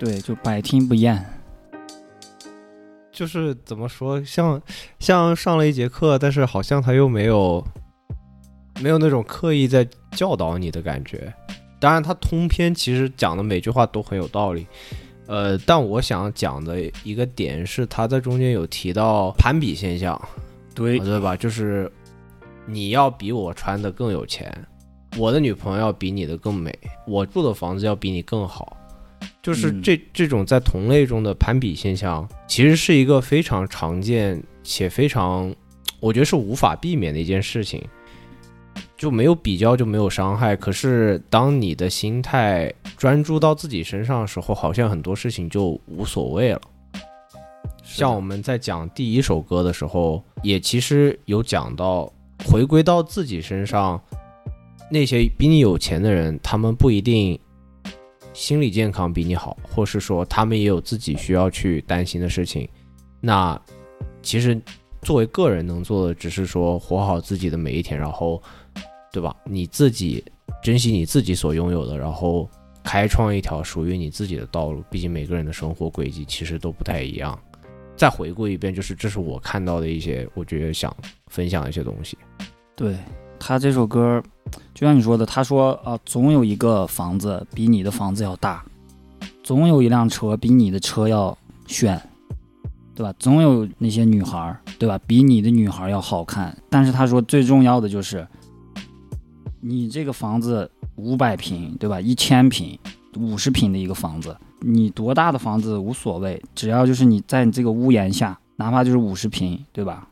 [0.00, 1.22] 对，就百听不厌。
[3.12, 4.58] 就是怎么说，像
[4.98, 7.62] 像上了一节课，但是好像他又没有
[8.80, 11.30] 没有那种刻意在教导你的感觉，
[11.78, 14.66] 当然，他通篇其实讲的每句话都很有道理。
[15.26, 20.18] 呃，但我想讲的一个点是，他在中间有提到攀比现象，
[20.74, 21.36] 对对吧？
[21.36, 21.92] 就是
[22.64, 24.50] 你要比我穿的更有钱，
[25.18, 26.74] 我的女朋友要比你的更美，
[27.06, 28.78] 我住的房子要比你更好，
[29.42, 35.54] 就是嗯这这种在同类中的攀比现象，其实是一个非常常见且非常，
[35.98, 37.82] 我觉得是无法避免的一件事情。
[38.96, 46.60] 就没有比较就没有伤害，可是当你的心态专注到自己身上的时候，好像很多事情就无所谓了。
[47.82, 52.12] 像我们在讲第一首歌的时候，也其实有讲到，
[52.44, 53.98] 回归到自己身上，
[54.90, 57.40] 那些比你有钱的人，他们不一定
[58.32, 62.68] 心理健康比你好，或是说他们也有自己需要去担心的事情。
[63.20, 63.60] 那
[64.22, 64.60] 其实
[65.02, 68.42] 作为个人能做的，只是说活好自己的每一天，然后，
[69.12, 69.34] 对吧？
[69.44, 70.24] 你自己
[70.62, 72.48] 珍惜你自己所拥有的，然后
[72.84, 74.84] 开创一条属于你自己的道路。
[74.90, 77.38] 毕竟每个人的生活轨迹其实都不太一样。
[77.96, 80.94] 再回顾一遍，就是这是我看到的一些，我觉得想
[81.26, 82.16] 分享一些东西。
[82.74, 82.96] 对
[83.40, 84.22] 他这首歌，
[84.74, 88.62] 就像你说的，他说啊，总有一个房子比你的房子要大，
[89.42, 92.00] 总有一辆车比你的车要炫，
[92.94, 93.12] 对吧？
[93.18, 95.00] 总有那些女孩儿，对吧？
[95.06, 96.56] 比你的女孩要好看。
[96.68, 98.24] 但是他说最重要的就是，
[99.60, 101.98] 你这个房子五百平，对吧？
[101.98, 102.78] 一千平、
[103.16, 110.06] 五十平的一个房子，你多大的房子无所谓，只要就是你在你这个屋檐下，哪怕就是五十平，对吧？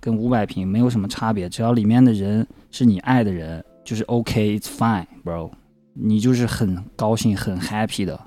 [0.00, 5.52] 跟五百平没有什么差别，只要里面的人是你爱的人，就是 OK，it's fine，bro，
[5.92, 8.20] 你就是很高兴、很 happy 的，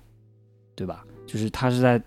[0.75, 1.03] 对吧？
[1.27, 2.01] 就是他是在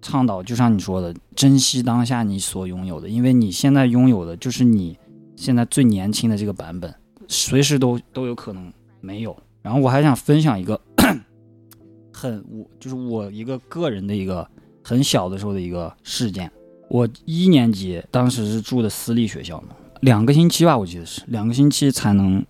[0.00, 4.96] 倡导，就像你说的，珍惜当下你所拥有的，因为你现在拥有的就是你
[5.36, 6.94] 现在最年轻的这个版本，
[7.28, 9.36] 随时都都有可能没有。
[9.60, 10.80] 然后我还想分享一个
[12.14, 14.48] 很我就是我一个个人的一个
[14.82, 16.50] 很小的时候的一个事件。
[16.88, 22.44] 我一年级当时是住的私立学校嘛，两个星期吧，我记得是两个星期才能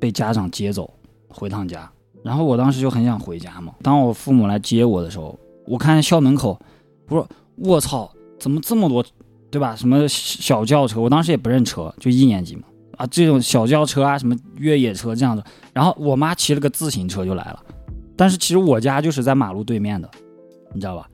[0.00, 0.92] 被家长接走
[1.28, 1.90] 回趟家。
[2.22, 3.74] 然后我当时就很想回家嘛。
[3.82, 6.58] 当我父母来接我的时候，我看校门口，
[7.08, 9.04] 我说我操，怎么这么多，
[9.50, 9.74] 对吧？
[9.74, 12.62] 什么小轿车，我当时也不认车，就一年级嘛，
[12.96, 15.44] 啊，这种小轿车啊，什么越野车这样的。
[15.72, 17.60] 然后我妈骑了个自行车就来了，
[18.16, 20.08] 但是其实我家就是在马路对面的，
[20.72, 21.08] 你知道吧？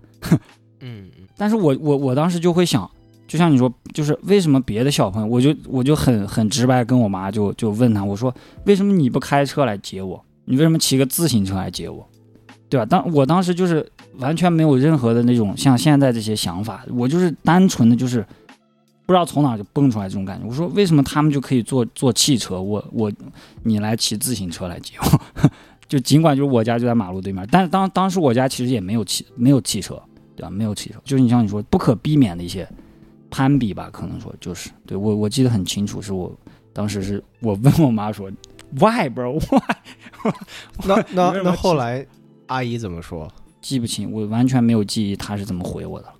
[0.80, 2.88] 嗯嗯，但是我我我当时就会想，
[3.28, 10.24] 就像你说，就是为什么别的小朋友，我就我就很很直白跟我妈就就问他，我说为什么你不开车来接我？
[10.46, 12.08] 你为什么骑个自行车来接我？
[12.70, 12.86] 对吧？
[12.86, 13.86] 当我当时就是
[14.16, 18.24] 完全没有任何的那种像现在这些想法，我就是单纯的就是
[19.04, 20.46] 不知道从哪就蹦出来这种感觉。
[20.48, 23.12] 我说为什么他们就可以坐坐汽车，我我
[23.62, 25.20] 你来骑自行车来接我？
[25.86, 30.00] 就尽管就是我家就在马路对面，但是当当时我家其实也没有汽没有汽车。
[30.34, 30.50] 对吧？
[30.50, 32.64] 没有汽车，就是你像你说不可避免的一些
[33.30, 36.36] 攀比吧，可能说就是对我我记得很清楚，是我
[36.72, 38.30] 当时是我问我妈说
[38.78, 39.76] ，Why bro why？
[40.86, 42.06] 那 那那后来
[42.46, 43.30] 阿姨怎么说？
[43.60, 46.12] 记不清，我完全没有记忆她是怎么回我的。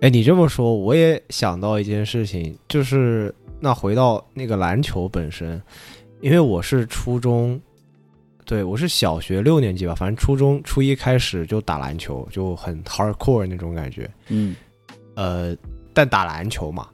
[0.00, 5.60] 哎，你这么说，我也想到一件事情，就是那回到那个篮球本身，
[6.20, 7.60] 因为我是初中，
[8.44, 14.08] 对我是小学六年级吧，反正初中初一开始就打篮球，就很 hardcore 那种感觉。
[14.28, 14.54] 嗯
[15.16, 15.56] 呃，
[15.92, 16.88] 但打篮球嘛，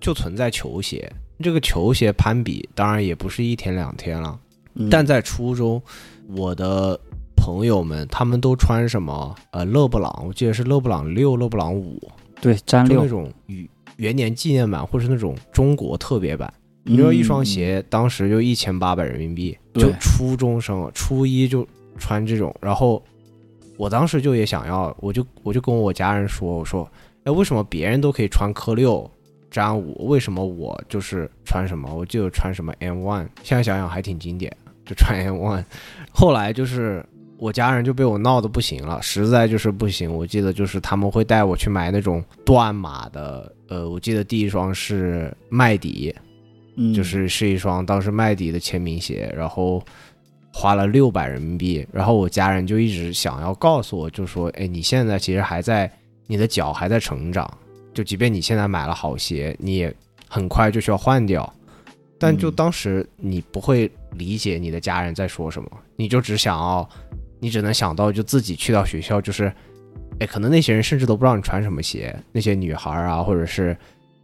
[0.00, 4.38] 就存在球鞋，这个球鞋攀比，当然也不是一天两天了。
[4.74, 5.80] 嗯，但在初中，
[6.28, 6.98] 我的
[7.36, 9.34] 朋友们他们都穿什么？
[9.50, 12.00] 呃，勒布朗，我记得是勒布朗六、勒布朗五。
[12.40, 16.52] 对占六就那，种与元年纪念版，或是那种中国特别版。
[16.84, 21.66] 你你说一双鞋当时就一千八百人民币，就初中生初一就
[21.98, 23.02] 穿这种，然后
[23.78, 26.86] 我当时就也想要，我就我就跟我家人说，我说，
[27.26, 29.08] 哎，为什么别人都可以穿科六、
[29.50, 33.26] 詹五，为什么我就是穿什么，我就穿什么 M one？
[33.42, 35.64] 现在想想还挺经典，就穿 M one。
[36.12, 37.04] 后来就是
[37.36, 40.14] 我家人就被我闹得不行了，实在就是不行。
[40.14, 46.14] 我记得就是他们会带我去买那种断码的，呃，我记得第一双是麦迪，
[46.76, 49.82] 嗯就是是一双当时麦迪的签名鞋，然后
[50.52, 51.84] 花了六百人民币。
[51.92, 55.90] 然后我家人就一直想要告诉我，就说：“哎，你现在其实还在，
[56.26, 57.48] 你的脚还在成长，
[57.94, 59.94] 就即便你现在买了好鞋，你也
[60.28, 61.50] 很快就需要换掉。”
[62.18, 66.88] 但就嗯当时你不会理解你的家人在说什么，你就只想要，
[67.38, 69.52] 你只能想到就自己去到学校，就是，
[70.18, 73.76] 哎，可能那些人甚至都不知道你穿什么鞋，那些女孩啊，或者是，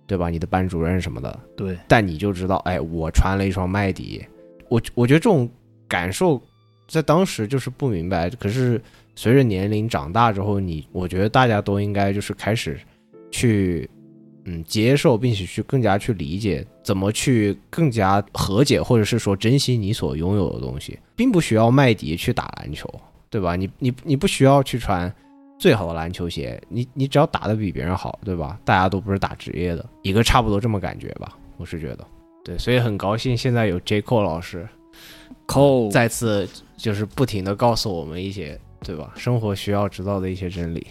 [0.07, 0.31] 对吧？
[0.31, 4.25] 你的班主任什么的，对，但你就知道，哎，我穿了一双麦迪，
[4.71, 5.47] 我我觉得这种
[5.87, 6.41] 感受
[6.89, 8.81] 在当时就是不明白，可是
[9.15, 12.81] 随着年龄长大之后，你我觉得大家都应该就是开始
[13.31, 13.89] 去
[14.45, 22.89] 嗯接受，并且去更加去理解怎么去更加和解，或者是说珍惜你所拥有的东西，并不需要麦迪去打篮球，
[23.31, 23.55] 对吧？
[23.55, 25.13] 你你你不需要去穿
[25.59, 28.59] 最好的篮球鞋，你你只要打得比别人好，对吧？
[28.65, 32.07] 大家都不是打职业的，一个差不多这么感觉吧，我是觉得。
[32.45, 34.69] 对，所以很高兴现在有 J Cole 老师
[35.47, 39.13] ，Cole 再次就是不停的告诉我们一些，对吧？
[39.17, 40.87] 生活需要知道的一些真理。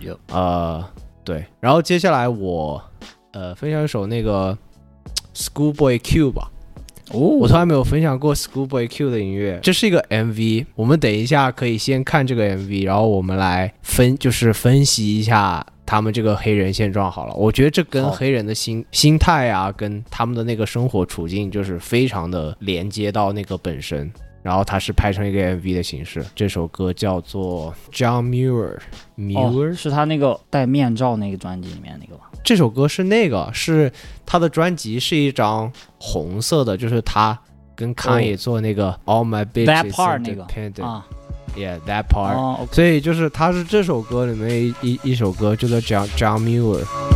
[0.00, 0.84] 有呃，
[1.22, 2.82] 对，然后接下来我
[3.32, 4.56] 呃分享一首那个
[5.34, 6.50] Schoolboy Q 吧。
[7.12, 10.66] 哦，我从来没有分享过 Schoolboy Q 的音乐，这是一个 MV。
[10.74, 17.34] 我们等一下可以先看这个 MV，然后我们来分，就是分析一下他们这个黑人现状好了。
[17.34, 24.10] 我觉得这跟黑人的心心态啊，跟他们的那个生活处境，就是非常的连接到那个本身。
[24.42, 26.24] 然后它是拍成一个 MV 的形式。
[26.34, 28.78] 这首歌叫做 John Muir
[29.16, 32.30] Muir，、哦，是他那个戴面罩那个专辑里面那个吧？
[32.44, 33.92] 这首歌是那个，是
[34.26, 37.38] 他的专辑是一张红色的，就是他
[37.76, 41.06] 跟 Kanye 做那个 All My Bitches That part 那个 Independent 啊
[41.56, 47.11] ，Yeah that part，、所以就是他是这首歌里面一一一首歌，就叫 John John Muir。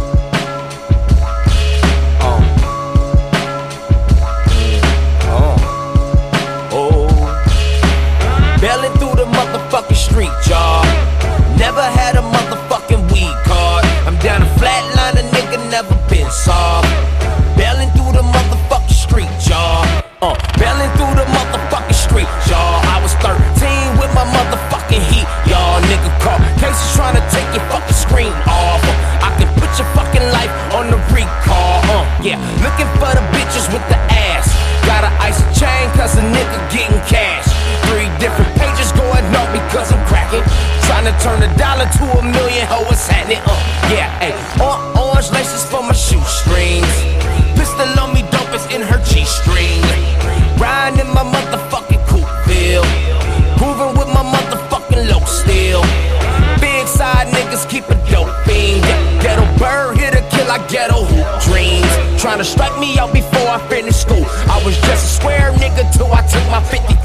[41.26, 43.42] Turn a dollar to a million, ho, what's happening?
[43.42, 44.62] Uh, yeah, ayy.
[44.62, 46.94] Or- orange laces for my shoestrings.
[47.58, 49.82] Pistol on me, dope in her G string.
[50.62, 52.86] Riding in my motherfucking coupe bill.
[53.58, 55.82] Moving with my motherfucking low steel.
[56.62, 58.86] Big side niggas keep a dope fiend.
[59.22, 61.92] Ghetto bird hit a kill, I ghetto hoop dreams.
[62.22, 64.26] Trying to strike me out before I finish school.
[64.54, 66.95] I was just a square nigga till I took my 52.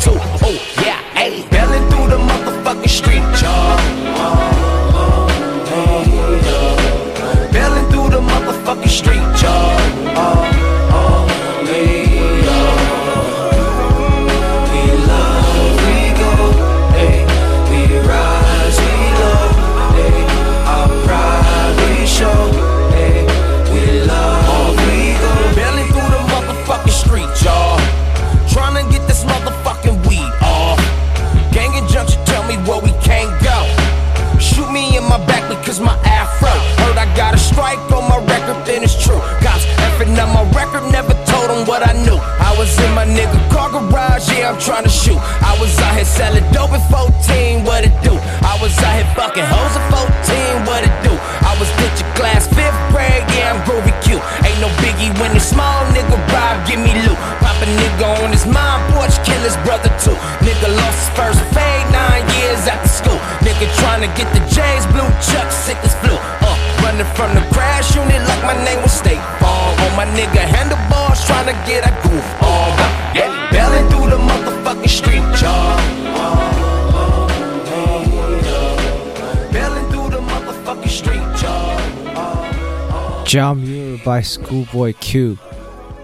[83.31, 85.37] John Muir by Schoolboy Q。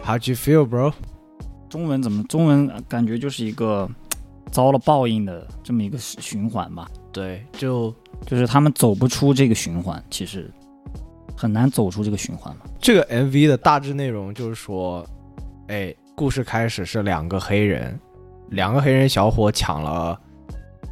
[0.05, 0.93] How'd you feel, bro？
[1.67, 2.23] 中文怎么？
[2.23, 3.85] 中文感觉就是一个
[4.49, 7.93] 遭了报应的这么一个循环吧，对，就
[8.25, 10.49] 就是他们走不出这个循环，其实
[11.35, 12.61] 很难走出这个循环嘛。
[12.79, 15.05] 这个 MV 的大致内容就是说，
[15.67, 17.99] 哎，故事开始是两个黑人，
[18.51, 20.17] 两个黑人小伙抢了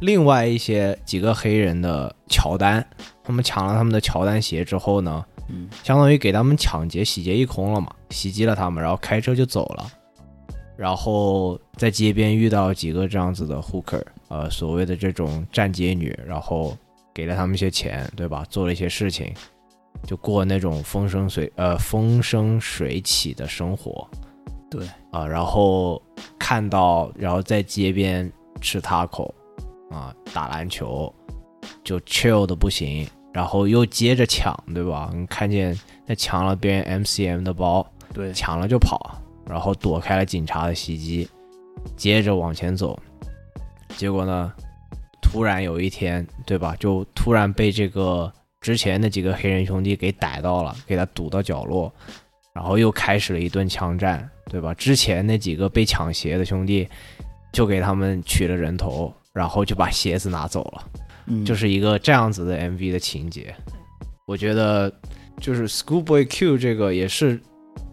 [0.02, 2.86] 另外一些几个黑人的乔丹，
[3.24, 9.86] 他们抢了他们的乔丹鞋之后呢，嗯，相当于给他们抢劫、洗劫一空了嘛，袭击了他们，然后开车就走了。
[10.76, 16.76] 然后在街边遇到几个这样子的 hooker，呃，所谓的这种站街女，然后
[17.14, 18.44] 给了他们一些钱，对吧？
[18.50, 19.32] 做了一些事情，
[20.06, 24.06] 就过那种风生水呃风生水起的生活
[24.70, 26.02] 对，啊、然后
[26.38, 28.30] 看到，然后在街边
[28.60, 29.32] 吃 taco
[29.90, 31.10] 啊、打篮球，
[31.82, 35.10] 就 chill 的不行，然后又接着抢，对吧？
[35.12, 41.28] 你看见那抢了别人 MCM 的包，对，抢了就跑，然后躲开了警察的袭击，
[41.98, 42.98] 接着往前走，
[43.94, 44.50] 结果呢，
[45.20, 46.74] 突然有一天，对吧？
[46.80, 48.32] 就突然被这个
[48.62, 51.92] 之前那几个黑人兄弟给逮到了，给他堵到角落，
[52.54, 54.72] 然后又开始了一顿枪战，对吧？
[54.72, 56.88] 之前那几个被抢鞋的兄弟
[57.52, 60.82] 就给他们取了人头，然后就把鞋子拿走了。
[61.44, 63.54] 就是一个这样子的 MV 的情节。
[64.26, 64.92] 我觉得
[65.40, 67.40] 就是 Schoolboy Q 这个也是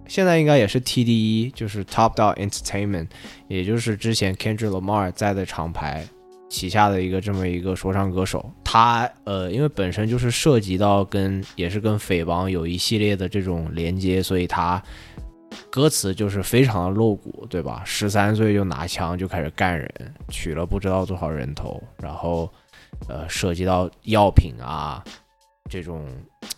[0.07, 3.07] 现在应该也是 TDE，就是 Top Dog Entertainment，
[3.47, 6.07] 也就是之前 Kendrick Lamar 在的厂牌
[6.49, 8.51] 旗下的一个这么一个说唱歌手。
[8.63, 14.81] 他呃，因为本身就是涉及到跟也是跟匪帮有一系列的这种连接，所以他
[15.69, 17.83] 歌词就是非常的露骨，对吧？
[17.85, 19.87] 十三岁就拿枪就开始干人，
[20.29, 22.51] 取了不知道多少人头，然后。
[23.07, 25.03] 呃，涉及到药品啊，
[25.69, 26.07] 这种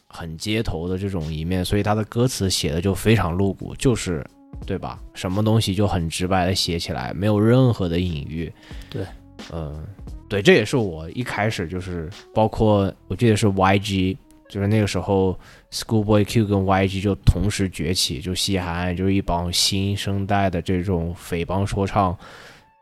[0.07, 4.25] 很街头的这种一面，所以他的歌词写的就非常露骨，就是
[4.65, 4.99] 对吧？
[5.13, 8.51] 什么东西就很直白的写起来，没有任何的隐喻。
[8.89, 9.05] 对，
[9.51, 9.85] 嗯，
[10.29, 14.17] 对，这也是我一开始就是包括我记得是 YG，
[14.47, 15.37] 就是那个时候
[15.71, 22.17] Schoolboy Q 跟 YG 就同时崛起，就西海岸就是一帮新生代的这种匪帮说唱。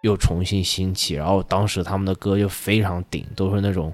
[0.04, 3.92] 又重新兴起，然后当时他们的歌就非常顶，都是那种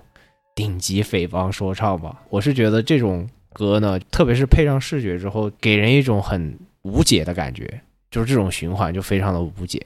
[0.56, 2.22] 顶级匪帮说唱吧。
[2.30, 9.86] 我是觉得这种歌呢，特别是配上视觉之后，给人一种很无解的感觉，就是这种循环就非常的无解。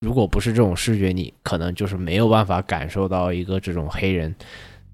[0.00, 4.34] 如果不是这种视觉，你可能就是没有办法感受到一个这种黑人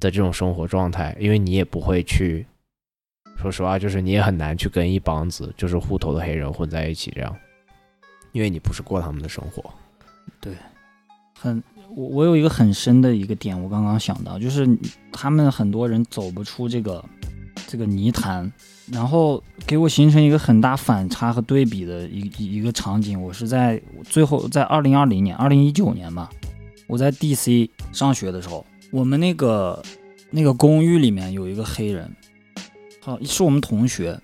[0.01, 2.45] 的这种生活状态，因为你也不会去，
[3.41, 7.37] 说实话，就是你也很难去跟一帮子就是户头的黑人混在一起这样，
[8.33, 9.73] 因为你不是过他们的生活。
[10.41, 10.55] 对，
[11.39, 11.63] 很
[11.95, 14.69] 我我有一个很深的一个点，我刚刚想到，就是
[15.13, 17.05] 他们很多人走不出这个
[17.67, 18.53] 这个泥潭，
[18.93, 23.21] 然后给我形成一个很大反差和对比的一一个场景。
[23.21, 26.29] 我是在最后在二零二零年、二零一九年吧，
[26.87, 29.83] 我在 DC 上学的时候，我们那个
[30.31, 32.15] 那个公寓里面有一个黑人，
[33.01, 34.21] 好是我们同学，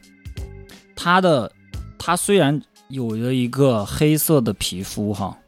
[0.94, 1.50] 他的
[1.98, 5.38] 他虽然有着一个黑色的皮肤哈。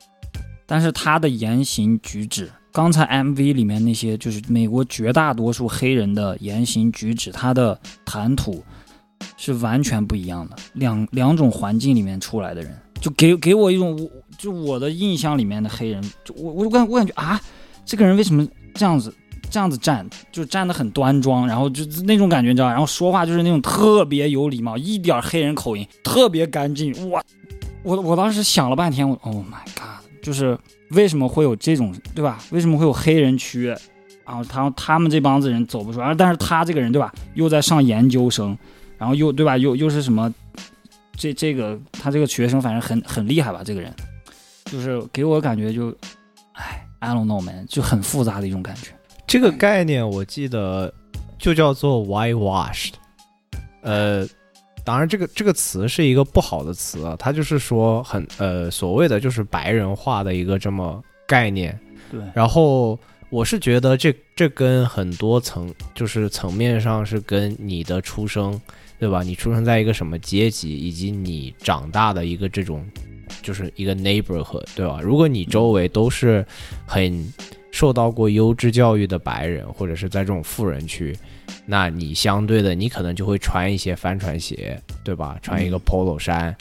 [0.67, 8.65] 但是他的言行举止，刚才 MV 里面那些就是美国绝大多数黑人的言行举止，他的谈吐
[9.37, 10.57] 是完全不一样的。
[10.73, 17.41] 两两种环境里面出来的人，就给给我一种，我就我的印象里面的黑人，就我我感我感觉啊，
[17.85, 19.15] 这个人为什么这样子
[19.51, 27.11] 这样子站，就站得很端庄，然后就那种感觉，你知道然后说话就是那种特别有礼貌，一点黑人口音，特别干净。
[27.11, 27.23] 哇，
[27.83, 30.04] 我我当时想了半天，我 Oh my God。
[30.25, 30.59] 就是
[30.93, 32.43] 为什么会有这种，对吧？
[32.51, 33.66] 为什么会有黑人区？
[34.25, 37.12] 然后他他们这帮子人走不出来，但是他这个人，对吧？
[37.35, 38.57] 又在上研究生，
[38.97, 39.59] 然后又对吧？
[39.59, 40.33] 又又是什么？
[41.14, 43.61] 这这个他这个学生反正很很厉害吧？
[43.62, 43.95] 这个人
[44.64, 45.95] 就是给我感觉就，
[46.55, 48.93] 哎，I don't know man，就很复杂的一种感觉。
[49.27, 50.91] 这个概念我记得
[51.39, 52.93] 就叫做 whitewashed，
[53.83, 54.27] 呃。
[54.85, 61.78] 当然，这个这个词是一个不好的词啊，它就是说很呃所谓的就是白人化的一个这么概念。
[62.11, 62.20] 对。
[62.35, 62.99] 然后
[63.30, 68.61] 我是觉得这这跟很多层就是层面上是跟你的出生，
[68.99, 69.22] 对吧？
[69.22, 72.85] 你出生在一个什么阶级，以及你长大的一个这种
[73.43, 75.01] 就是一个 neighborhood，对吧？
[75.03, 76.45] 如果你周围都是
[76.87, 77.32] 很
[77.75, 81.12] 受到过优质教育的白人，或者是在这种富人区。
[81.66, 85.37] 那你相对的，你可能就会穿一些帆船鞋，对吧？
[85.43, 86.57] 穿一个 polo 衫，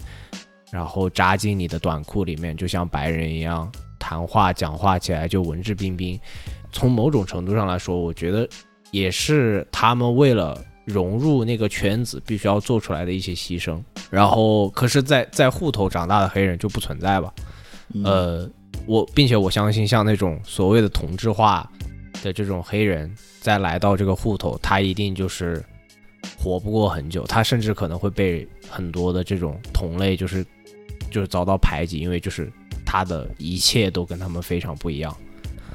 [0.71, 6.19] 然后扎进你的短裤里面，就像白人一样，谈话讲话起来就文质彬彬。
[6.71, 8.49] 从某种程度上来说，我觉得
[8.89, 13.79] 也是他们为了融入那个圈子，必须要做出来的一些牺牲。
[14.09, 17.31] 然后，可是，在在户头长大的黑人就不存在吧？
[18.03, 18.49] 呃，
[18.85, 21.69] 我并且我相信，像那种所谓的同质化。
[22.21, 25.61] 的这种黑人再来到这个户头，他一定就是
[26.37, 30.45] 活不过很久，他甚至可能会被很多的这种同类就是
[31.11, 32.49] 就是遭到排挤，因为就是
[32.85, 35.13] 他的一切都跟他们非常不一样。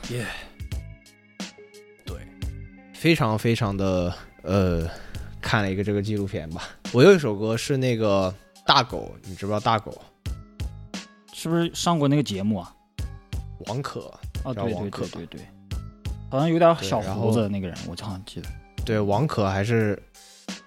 [0.08, 0.24] 耶，
[2.06, 2.16] 对，
[2.94, 4.88] 非常非常的呃，
[5.42, 6.70] 看了一个这个纪录片吧。
[6.92, 8.34] 我有一首歌是那个
[8.64, 10.00] 大狗，你知不知道大狗？
[11.34, 12.74] 是不是上过那个节目啊？
[13.66, 14.12] 王可
[14.44, 15.40] 啊，对对对对对。
[16.30, 18.48] 好像有点小胡子那个人，我好像记得。
[18.84, 19.98] 对，王可还是，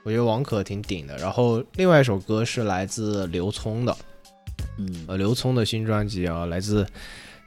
[0.03, 1.15] 我觉得王可挺顶的。
[1.17, 3.95] 然后另外一首歌是来自刘聪的，
[4.77, 6.85] 嗯，呃，刘聪的新专辑啊，来自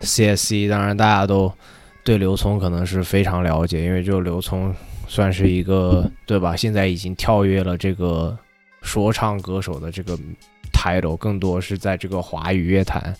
[0.00, 0.68] CSC。
[0.68, 1.52] 当然，大家都
[2.04, 4.72] 对刘聪可能是非常了解，因为就刘聪
[5.08, 6.54] 算是一个，对吧？
[6.54, 8.36] 现在已经跳跃了这个
[8.82, 10.16] 说唱歌手的这个
[10.72, 13.12] title，更多是在这个华语乐坛，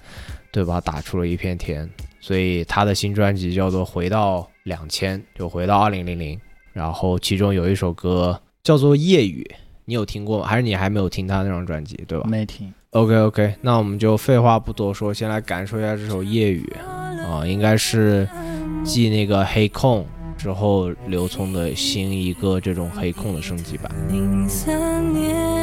[0.53, 0.81] 对吧？
[0.81, 1.91] 打出了一片天。
[2.25, 6.41] 所以他的新专辑叫做《回到两千》，就回到二零零零。
[6.73, 9.47] 然后其中有一首歌叫做《夜雨》，
[9.85, 10.47] 你有听过吗？
[10.47, 12.73] 还是你还没有听他那张专辑，对吧没听。
[12.93, 16.67] ？OK OK，那我们就废话不多说，先来感受一下这首《夜雨》
[17.31, 18.27] 啊，应该是
[18.83, 20.07] 继那个黑控
[20.39, 23.93] 之后刘聪的新一个这种黑控的升级版。
[24.09, 25.54] 零三年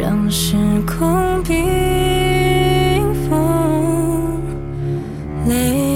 [0.00, 4.40] 让时空冰封，
[5.46, 5.89] 泪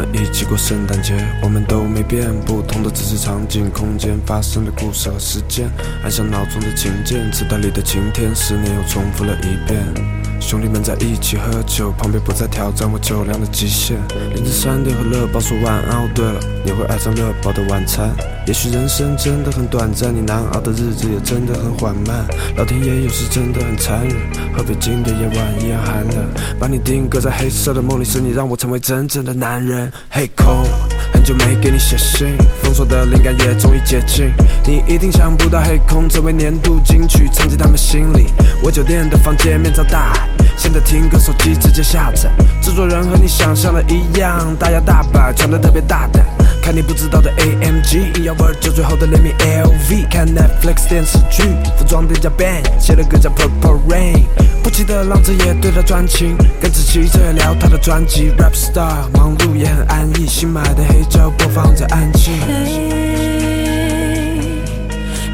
[0.00, 1.14] 们一起过圣诞节。
[1.42, 5.70] 我们都没变，不同的只是场景、空间发生的故事和时间。
[6.02, 10.19] 按下脑中的琴键，磁带里的晴天，思念又重复了一遍。
[10.50, 13.96] 兄弟们在一起喝酒，旁边不再挑战我酒量的极限。
[14.34, 15.98] 凌晨三点和乐宝说晚安。
[15.98, 18.10] 哦，对了，你会爱上乐宝的晚餐。
[18.48, 22.26] 也许人生真的很短暂，你难熬的日子也真的很缓慢。
[22.56, 24.16] 老天爷有时真的很残忍，
[24.52, 26.28] 和北京的夜晚一样寒冷。
[26.58, 29.88] 把你定格在黑色的梦里，是你让我成为真正的男人。
[30.12, 30.66] Hey Cole。
[31.12, 34.32] 很久没给你写信，封锁的灵感也终于解禁。
[34.66, 38.26] 你一定想不到，黑空成为年度金曲，藏进他们心里。
[38.64, 40.28] 我酒店的房间面朝大海，
[40.60, 42.28] 现在听歌手机直接下载。
[42.60, 46.22] 制作人和你想象的一样，大摇大摆，穿得特别大胆。
[46.62, 51.44] 看你不知道的 AMG，要玩酒醉后的联名 LV，看 Netflix 电视剧，
[51.78, 54.24] 服装店叫 Bang，写的歌叫 Purple Rain。
[54.62, 58.30] 不羁的浪子也对他专情，跟着骑车聊他的专辑。
[58.36, 62.34] Rap star 忙碌也很安逸，新买的黑胶播放着安静。
[62.46, 62.52] 黑，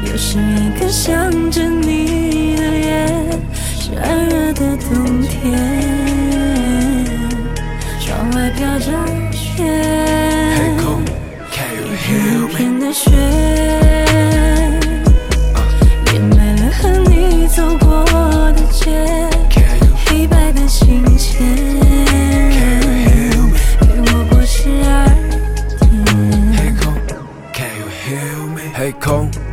[0.09, 3.05] 又是一个想着你的夜，
[3.89, 5.53] 炎热的冬天，
[8.01, 8.91] 窗外飘着
[9.31, 9.63] 雪，
[10.57, 11.01] 黑空
[11.51, 12.47] ，Can you hear 一 me？
[12.53, 13.09] 片的雪，
[16.13, 17.87] 掩埋了和你走过
[18.51, 18.91] 的街，
[20.05, 21.39] 黑白的信笺，
[23.79, 24.91] 陪我过十二
[25.79, 25.87] 天。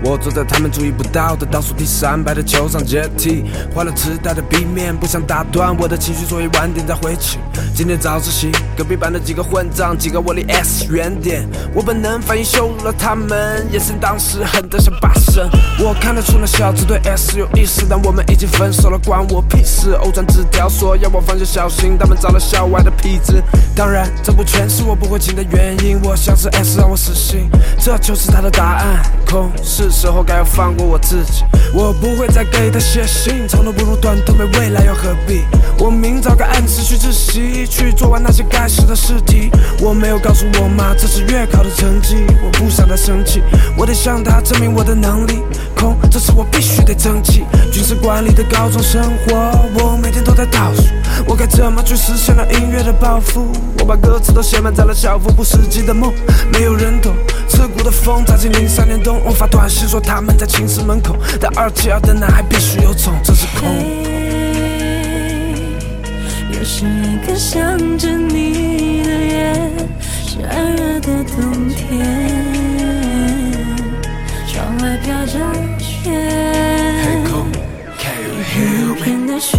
[0.05, 3.43] 我坐在他们注意不到的倒数第三排的球场阶梯，
[3.75, 7.41] 换了磁带的 B 面，不想打断我的情绪，所以晚点再回寝。
[7.75, 15.49] 今天早自习，隔壁班的几个混账，几个我离 S 远点，我本能反应羞辱了他们，眼神当时狠得像八神。
[15.79, 19.95] 我看得出那小子对 S 有意思，但我们已经分手了，关我屁事。
[19.95, 23.43] 欧转纸条说要我放下小心，他们找了校外的痞子。
[23.75, 27.49] 当然，这不全是我不会请的原因，我想是 S 让我死心，
[27.81, 29.03] 这就是他的答案。
[29.27, 35.45] 空，是时候该要放过我自己，我不会再给他写信，长痛不如短痛，没未来又何必？
[35.79, 39.51] 我明早该按时去自习，去做完那些该死的试题。
[39.81, 43.41] 我没有告诉我妈这是月考的成绩，我不想再生气，
[43.79, 45.41] 我得向她证明我的能力。
[45.77, 47.45] 空，这次我必须得争气。
[47.73, 49.35] 军事管理的高中生活，
[49.79, 50.83] 我每天都在倒数，
[51.27, 53.53] 我该怎么去实现那音乐的抱负？
[53.79, 56.13] 我把歌词都写满在了小腹部实际的梦，
[56.53, 57.15] 没有人懂。
[57.49, 63.69] 刺骨的风扎进零三年冬，我发短信说他们在寝室门口，但二七二的男孩必须有种，这是空。
[63.69, 63.75] 黑，
[66.53, 69.53] 又是一个想着你的夜，
[70.39, 71.89] 炎热的冬天，
[74.47, 75.39] 窗外飘着
[75.79, 76.11] 雪，
[77.05, 77.47] 黑空
[77.99, 78.95] ，Can you hear 一 me？
[79.05, 79.59] 片的雪，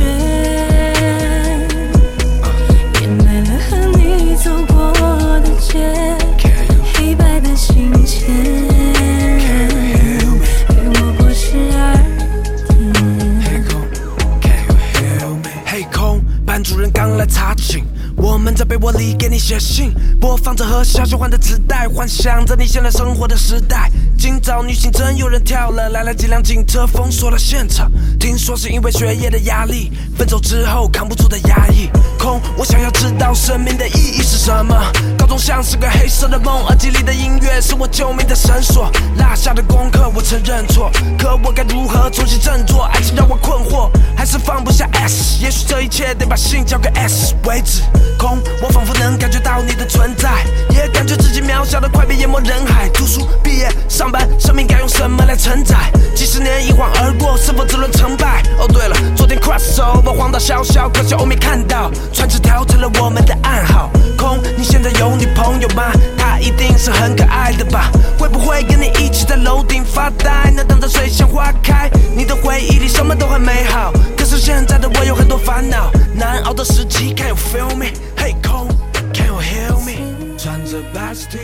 [17.26, 17.84] 查寝，
[18.16, 23.92] 我们在被窝里给你写信，播放着和小喜欢的磁带，幻想着你现在生活的时代。
[24.18, 31.90] 今早女性真有人跳了，来了几辆警车封锁了现场，听说是因为学业的压力，分手之后扛不住的压抑。
[32.26, 34.76] 空，我想要知道生命的意义是什么。
[35.16, 38.92] 高中像是个黑色的梦，耳机里的音乐是我救命的绳索。
[39.20, 42.86] 落下的功课我承认错，可我该如何重新振作？
[42.86, 45.44] 爱情让我困惑，还是放不下 S？
[45.44, 47.84] 也许这一切得把信交给 S 为止。
[48.18, 50.32] 空，我仿佛能感觉到你的存在，
[50.72, 52.90] 也感觉自己渺小的快被淹没人海。
[52.90, 55.92] 读书、毕业、上班，生命该用什么来承载？
[56.16, 58.42] 几十年一晃而过，是否只论成败？
[58.58, 63.92] 哦，对了，昨天 crossover 晃到小小，可惜我没看到，传纸条成了我们的暗号。
[64.18, 65.92] 空，你现在有女朋友吗？
[66.18, 67.92] 她一定是很可爱的吧？
[68.18, 70.52] 会不会跟你一起在楼顶发呆？
[70.56, 73.92] 那等着水仙花开，你的回忆里什么都很美好。
[74.18, 80.16] 可是现在的我有很多烦恼，难熬的时期，Can you feel me？Hey Cole，Can you hear me？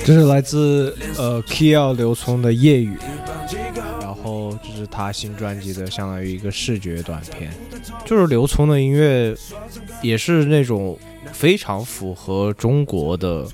[0.06, 2.98] 这是来自呃 k i l 刘聪的《夜雨》，
[4.60, 7.52] 就是他新专辑的相当于一个视觉短片。
[8.06, 9.36] 就是刘聪的音乐
[10.02, 10.97] 也是那种
[11.32, 13.47] 非常符合中国的，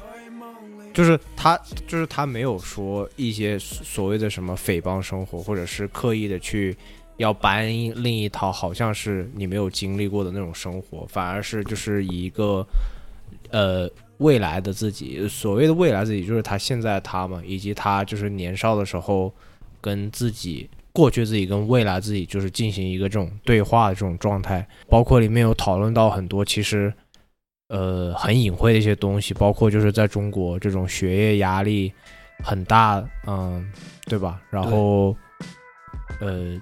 [0.94, 6.76] 就是他就是他没有说一些所谓的什么匪帮生活，或者是刻意的去
[7.18, 12.66] 要搬另一套好像是你没有经历过的那种生活，反而是就是以一个
[13.50, 19.32] 呃未来的自己，所谓的未来自己就是他现在他嘛，以及他就是年少的时候
[19.80, 26.92] 跟自己过去自己跟未来自己就是进行一个这种对话的这种状态，包括里面有讨论到很多其实
[27.68, 31.94] 呃很隐晦的一些东西，包括就是在中国这种学业压力
[32.44, 33.72] 很大，嗯，
[34.06, 34.42] 对吧？
[34.50, 35.16] 然后
[36.20, 36.60] 呃，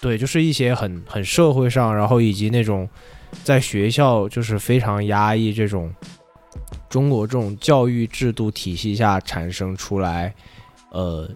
[0.00, 2.88] 对，就是一些很很社会上，然后以及那种
[3.42, 5.92] 在学校就是非常压抑这种
[6.88, 10.32] 中国这种教育制度体系下产生出来，
[10.92, 11.28] 呃，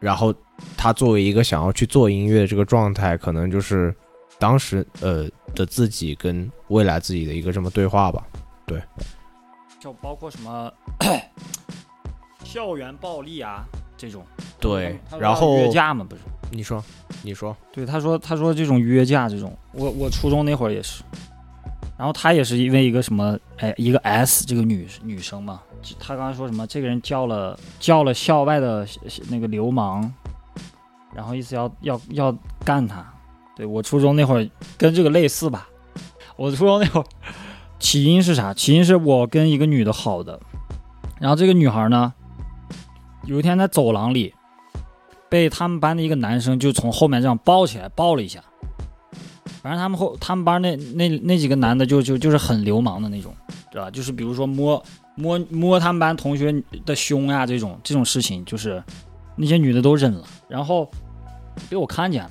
[0.00, 0.34] 然后
[0.76, 3.94] 他作为一个想要去做音乐的这个状态，可能就是
[4.38, 8.24] 当时呃的自己跟未来自己的一个这么对话吧。
[8.66, 8.82] 对
[9.78, 10.72] 就包括什么
[12.44, 13.64] 校园暴力啊
[13.96, 14.24] 这种。
[14.60, 16.22] 对然后约架嘛，不是？
[16.50, 16.82] 你说，
[17.22, 21.02] 你说，对，他说他说这种约架这种，我我初中那会儿也是，
[21.98, 25.60] 然后他也是因为一个什么，哎，一个 S 这个女女生嘛，
[25.98, 28.86] 他刚才说什么，这个人叫了叫了校外的
[29.28, 30.12] 那个流氓，
[31.14, 33.04] 然后意思要要要干他。
[33.56, 35.68] 对我初中那会儿跟这个类似吧，
[36.36, 37.04] 我初中那会儿
[37.78, 38.54] 起因是啥？
[38.54, 40.40] 起因是我跟一个女的好的，
[41.20, 42.14] 然后这个女孩呢，
[43.24, 44.34] 有一天在走廊里。
[45.30, 48.40] 被他们班的一个男生就从后面这样抱起来，抱了一下。
[49.62, 53.34] 反正他们后他们班那那那几个男的就就就是很流氓的那种，
[53.72, 53.90] 对吧？
[53.90, 54.80] 就是比如说摸
[55.14, 56.54] 摸摸他们班同学
[56.84, 58.82] 的胸呀、这种这种事情，就是
[59.36, 60.24] 那些女的都忍了。
[60.48, 60.90] 然后
[61.68, 62.30] 被我看见了，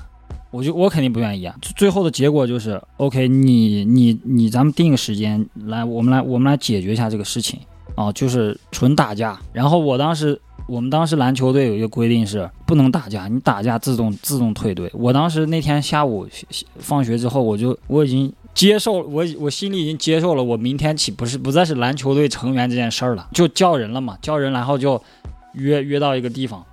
[0.52, 1.56] 我就我肯定不愿意啊。
[1.76, 7.60] 最后的结果就是，OK，你你你，咱们定个时间来，我们来我们来解决一下这个事情
[7.96, 9.40] 啊，就是纯打架。
[9.52, 10.40] 然后我当时。
[10.66, 14.90] 我们当时篮球队有一个规定是不能打架，你打架自动自动退队。
[14.94, 16.26] 我当时那天下午
[16.80, 25.02] 放学之后，我就我已经接受我我心里已经接受了，我明天起不是不再是篮球队成员这件事儿了，就叫人了嘛，叫人然后就
[25.54, 26.64] 约约到一个地方。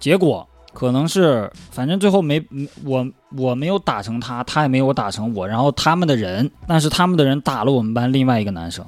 [0.00, 2.44] 结果可能是反正最后没
[2.84, 3.06] 我
[3.36, 8.84] 我没有打成他，他也没有打成我，然后他们的人，但是他们的人打了我们班另外一个男生，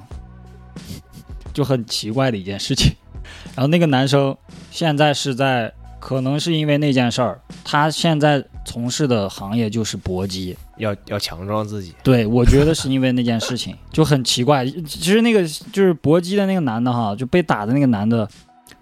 [1.53, 2.91] 就很奇怪的一件事情。
[3.55, 4.35] 然后那个男生
[4.69, 11.95] 现在是在，可能是因为那件事儿，他现在从事的行业就是搏击，要要强壮自己。
[12.03, 14.65] 对，我觉得是因为那件事情 就很奇怪。
[14.65, 15.41] 其实那个
[15.71, 18.27] 就是搏击的那个男的哈，就被打的那个男的，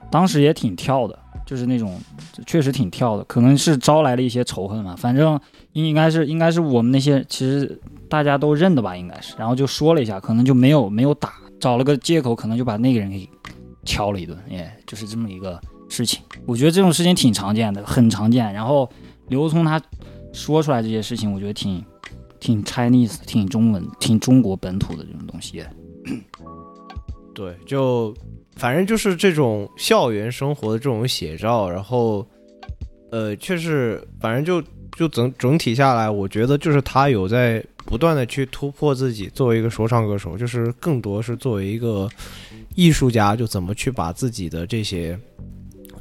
[0.09, 1.99] 当时也挺跳的，就是那种
[2.47, 4.95] 确实挺跳的，可能是招来了一些仇恨嘛。
[4.97, 5.39] 反正
[5.73, 7.79] 应该是应该是我们那些其实
[8.09, 9.35] 大家都认的吧，应该是。
[9.37, 13.29] 然后就说了一下，可能就没有没有打，找了个借口，可能就把那个人给。
[13.87, 16.19] 敲了一顿，也，就是这么一个事情。
[16.47, 18.51] 我觉得这种事情挺常见的，很常见。
[18.51, 18.89] 然后
[19.27, 19.81] 刘聪他
[20.33, 21.83] 说出来这些事情，我觉得挺
[22.39, 25.63] 挺 Chinese，挺中文，挺中国本土的这种东西。
[27.33, 28.13] 对，就
[28.55, 31.69] 反正就是这种校园生活的这种写照。
[31.69, 32.25] 然后，
[33.11, 34.61] 呃，确实，反正就
[34.97, 42.09] 就整整体下来，我觉得就是他有在不断的去突破自己，作为一个说唱歌手，就是更多是作为一个。
[42.77, 45.17] 艺术家就怎么去把自己的这些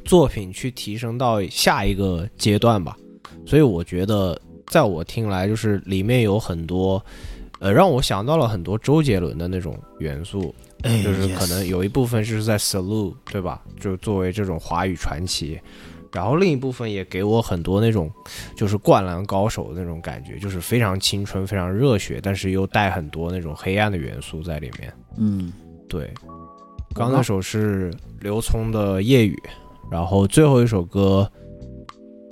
[0.03, 2.97] 作品去提升到下一个阶段吧，
[3.45, 7.03] 所以我觉得，在我听来，就是里面有很多，
[7.59, 13.61] 呃，让我想到了很多周杰伦的那种元素，就是可能有一部分是在 Salute，对吧？
[13.79, 15.59] 就作为这种华语传奇，
[16.11, 18.11] 然后另一部分也给我很多那种
[18.55, 24.93] 就是灌篮高手的那种感觉，就是非常青春、非常热血，但是又带很多那种黑暗的元素在里面。
[25.17, 25.51] 嗯，
[25.87, 26.11] 对。
[26.93, 29.33] 刚那首是刘聪的《夜雨》，
[29.91, 31.29] 然后最后一首歌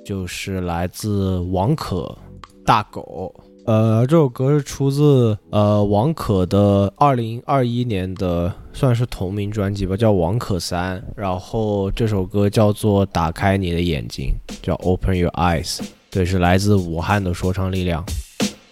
[0.06, 2.18] 就是来自王可
[2.66, 3.34] 《大狗》。
[3.66, 11.00] 呃，这首歌是出自呃王可的二零二一年的算是同名专辑吧，叫《王可三》。
[11.16, 15.80] 然后这首歌叫做《打开你的眼睛》，叫 Open Your Eyes。
[16.12, 18.04] 对，是来自武汉的说唱力量。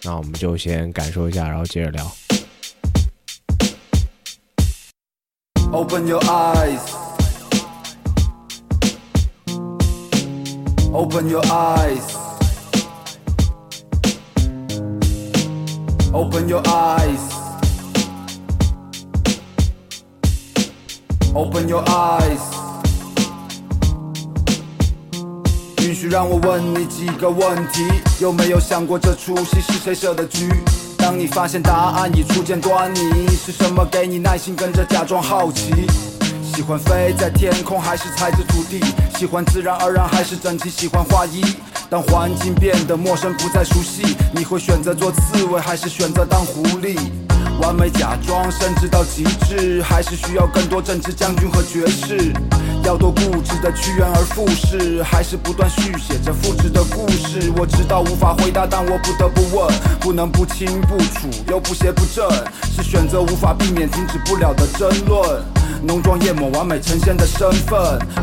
[0.04, 2.12] 那我们就先感受一下，然后接着聊。
[5.72, 7.01] Open your eyes.
[10.94, 12.16] Open your eyes.
[16.12, 17.18] Open your eyes.
[21.34, 22.40] Open your eyes.
[25.78, 27.82] 允许让我问你几个问题，
[28.20, 30.52] 有没有想过这出戏是谁设的局？
[30.98, 35.86] 当你发现答案已初见端倪，是什么给你耐心跟着假装好奇？
[36.52, 38.78] 喜欢飞在天空还是踩着土地？
[39.16, 40.68] 喜欢自然而然还是整齐？
[40.68, 41.42] 喜欢画一？
[41.88, 46.98] 当环境变得陌生不再熟悉，你会选择做刺猬还是选择当狐狸？
[47.60, 52.32] 完美假装甚至到极致，还是需要更多政治将军和爵士？
[52.84, 57.52] 要多固执的趋炎而复始，还是不断续写着复制的故事？
[57.56, 62.28] 我知道无法回答，但我不得不问，不能不清不楚又不邪不正，
[62.74, 65.42] 是选择无法避免停止不了的争论。
[65.84, 67.78] 浓妆艳抹，完美呈现的身份。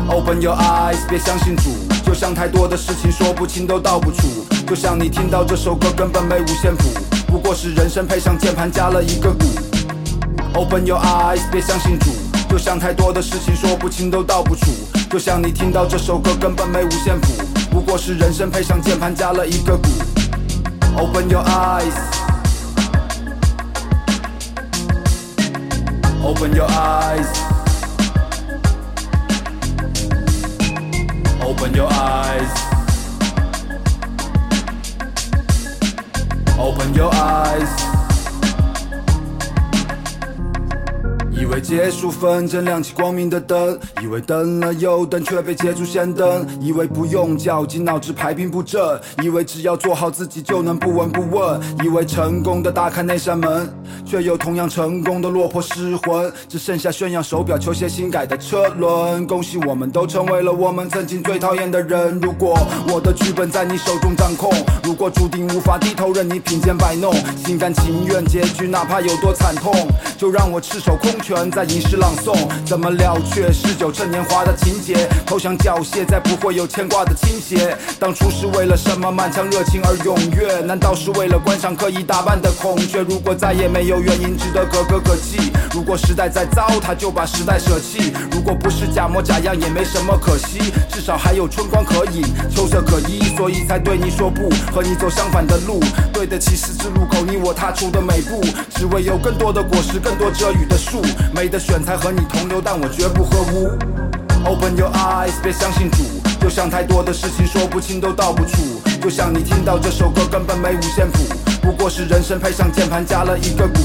[0.08, 1.70] Open your eyes，别相信主，
[2.04, 4.46] 就像太多的事情说不清都道不出。
[4.66, 6.84] 就像你听到这首歌根本没五线谱，
[7.30, 9.44] 不过是人声配上键盘加了一个鼓。
[10.54, 12.10] Open your eyes，别相信主，
[12.48, 14.66] 就像太多的事情说不清都道不出。
[15.08, 17.28] 就像你听到这首歌根本没五线谱，
[17.70, 19.88] 不过是人声配上键盘加了一个鼓。
[20.98, 21.94] Open your eyes。
[26.22, 27.26] Open your eyes.
[31.40, 32.69] Open your eyes.
[36.60, 37.70] Open your eyes.
[41.30, 53.66] 以为结束纷争，亮起光明的灯；以为等了又等，却被捷足先登；以为不用绞尽，脑汁排兵布阵；以为只要做好自己就能不闻不问；以为成功的打开那扇门，
[54.04, 56.32] 却又同样成功的落魄失魂。
[56.48, 59.26] 只剩下炫耀手表、球鞋、新改的车轮。
[59.26, 62.18] 恭喜我们都成为了我们曾经最讨厌的人。
[62.20, 67.12] 如果我的剧本在你手中掌控，如果注定无法低头，任你品鉴摆弄，
[67.44, 69.72] 心甘情愿结局哪怕有多惨痛，
[70.16, 72.36] 就让我赤手空拳在吟诗朗诵。
[72.66, 75.08] 怎么了却嗜酒趁年华的情节？
[75.26, 77.76] 投降缴械，再不会有牵挂的倾斜。
[77.98, 80.60] 当初是为了什么满腔热情而踊跃？
[80.60, 83.00] 难道是为了观赏刻意打扮的孔雀？
[83.02, 88.12] 如果再也没没有原因值得可歌可泣，如果时代再糟蹋，就把时代舍弃。
[88.30, 92.22] 如果不是假模假样，也没什么可惜，至少还有春光可饮，
[92.54, 95.80] 秋色可依，所以才对你说不，和你走相反的路，
[96.12, 101.00] 对得起十字路口你我踏出的每步，只为有更多的果实，更多遮雨的树，
[101.34, 103.70] 没得选才和你同流，但我绝不喝污。
[104.44, 106.04] Open your eyes，别相信主，
[106.38, 111.20] 就像太多的事情说不清都道不出，就像你听到这首歌根本没五线谱，
[111.62, 113.80] 不过是人生配上键盘加了一个鼓。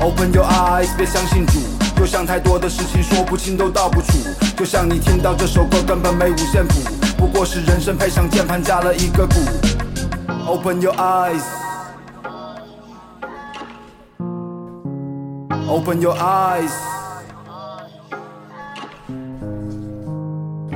[0.00, 1.60] Open your eyes，别相信主，
[1.96, 4.18] 就像太多的事情说不清都道不出，
[4.56, 6.74] 就像你听到这首歌根本没五线谱，
[7.16, 9.34] 不过是人生配上键盘加了一个鼓。
[10.46, 11.42] Open your eyes。
[15.68, 16.72] Open your eyes.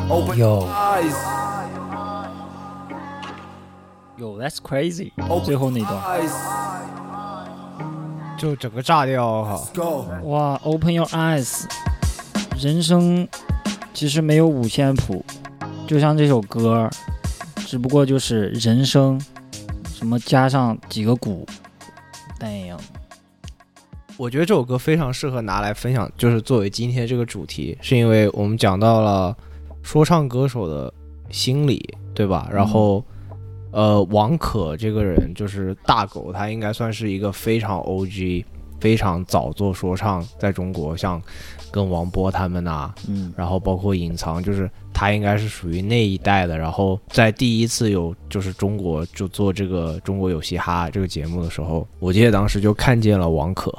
[0.08, 1.45] Open your Yo.
[4.18, 5.12] 有 That's crazy，
[5.44, 6.20] 最后那段，
[8.38, 9.62] 就整个炸掉哈。
[9.74, 10.06] Go.
[10.24, 11.64] 哇，Open your eyes，
[12.58, 13.28] 人生
[13.92, 15.22] 其实没有五线谱，
[15.86, 16.88] 就像这首歌，
[17.66, 19.20] 只不过就是人生，
[19.92, 21.46] 什么加上几个鼓
[22.40, 22.78] ，damn，
[24.16, 29.36] 我觉得这首歌非常适合拿来分享，就是作为今天这个主题，是因为我们讲到了
[29.82, 30.90] 说唱歌手的
[31.28, 32.48] 心理，对吧？
[32.50, 33.04] 然后，
[33.72, 38.44] 呃，王可这个人就是大狗，他应该算是一个非常 OG、
[38.80, 41.20] 非常早做说唱，在中国，像
[41.70, 46.56] 跟王波他们呐、嗯然后包括隐藏，就是他应该是属于那一代的。
[46.56, 53.76] 然后在第一次有就是中国就做这个中国有嘻哈这个节目的时候，我记得当时就看见了王可，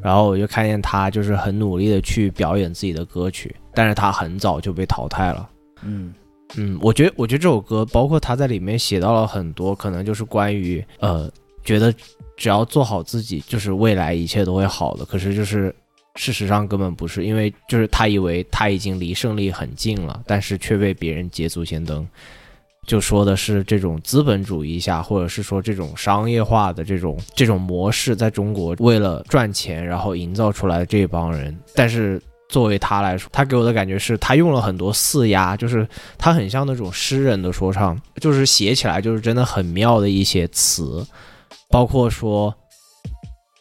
[0.00, 5.50] 然后我就看见他就是很努力的去表演自己的歌曲，但是他很早就被淘汰了。
[5.82, 6.14] 嗯
[6.54, 11.30] 嗯，我觉得我觉得这首歌包括他在里面写到了很多，可能就是关于呃，
[11.64, 11.92] 觉得
[12.36, 15.04] 只要做好自己，就是未来一切都会好的。
[15.04, 15.74] 可是就是
[16.14, 22.06] 事实上根本不是，因为就是他以为他已经离胜利很近了，但是却被别人捷足先登。
[22.86, 32.22] 就说的是这种资本主义下，或者是说这种商业化的这种这种模式，在中国为了赚钱，然后营造出来的这帮人，但是。
[32.48, 35.86] 作为他来说，他给我的感觉是他用了很多四押，就是
[36.16, 41.04] 他很像那种诗人的说唱，就是写起来就是真的很妙的一些词，
[41.68, 42.54] 包括说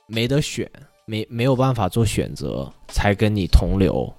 [0.08, 0.70] 没得选，
[1.06, 4.14] 没没有办法做选择，才跟你同流，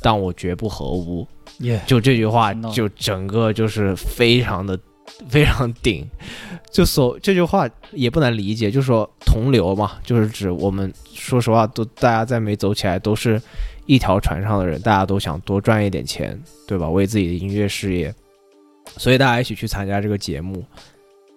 [0.00, 1.26] 但我绝不合污。
[1.58, 4.78] 耶，就这句话就整个就是非常的
[5.28, 6.08] 非常顶。
[6.72, 13.40] 就所这句话也不难理解，就说同流嘛，就是指我们说实话都大家在没走起来都是
[13.86, 16.88] 一条船上的人，大家都想多赚一点钱，对吧？
[16.88, 18.14] 为自己的音乐事业，
[18.96, 20.64] 所以大家一起去参加这个节目。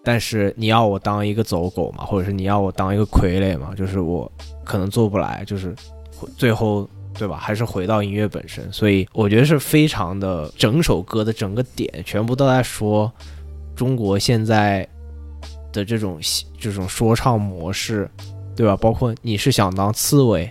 [0.04, 4.32] 但是你要我当一个走狗嘛，或者是你要我当一个傀儡嘛，就是我
[4.64, 5.76] 可能做不来，就是
[6.38, 7.36] 最后对吧？
[7.36, 13.12] 还是回到音乐本身，所以我觉得是非常的整首歌的整个点全部都在说
[13.76, 14.88] 中国现在
[15.74, 16.18] 的这种
[16.58, 18.10] 这种说唱模式，
[18.56, 18.78] 对吧？
[18.78, 20.50] 包括你是想当刺猬，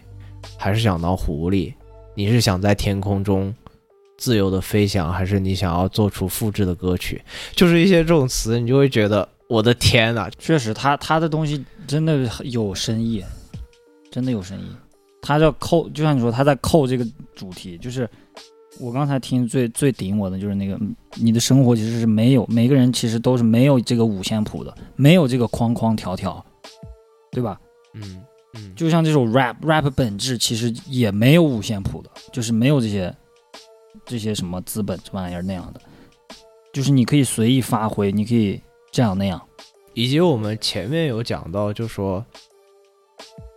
[0.58, 1.72] 还是想当狐狸？
[2.16, 3.54] 你是想在天空中
[4.16, 7.22] 自由的飞翔，还是你想要做出复制的歌曲？
[7.54, 13.22] 就是一些这种词，你就会觉得我的天呐，确实他他的东西真的有深意，
[14.10, 14.64] 真的有深意。
[15.20, 18.08] 他叫扣，就像你说，他在扣这个主题，就是
[18.80, 26.44] 我刚才听最最顶我的就是那个，嗯你的生活其实是没有每个人其实都是没有这个五线谱的，没有这个框框条条，
[27.30, 27.60] 对吧？
[27.94, 28.22] 嗯
[28.56, 33.14] 嗯，就像这首 rap rap 本质其实也没有五线谱的，就是没有这些
[34.04, 35.80] 这些什么资本这玩意儿那样的，
[36.72, 39.40] 就是你可以随意发挥，你可以这样那样。
[39.94, 42.24] 以及我们前面有讲到，就说，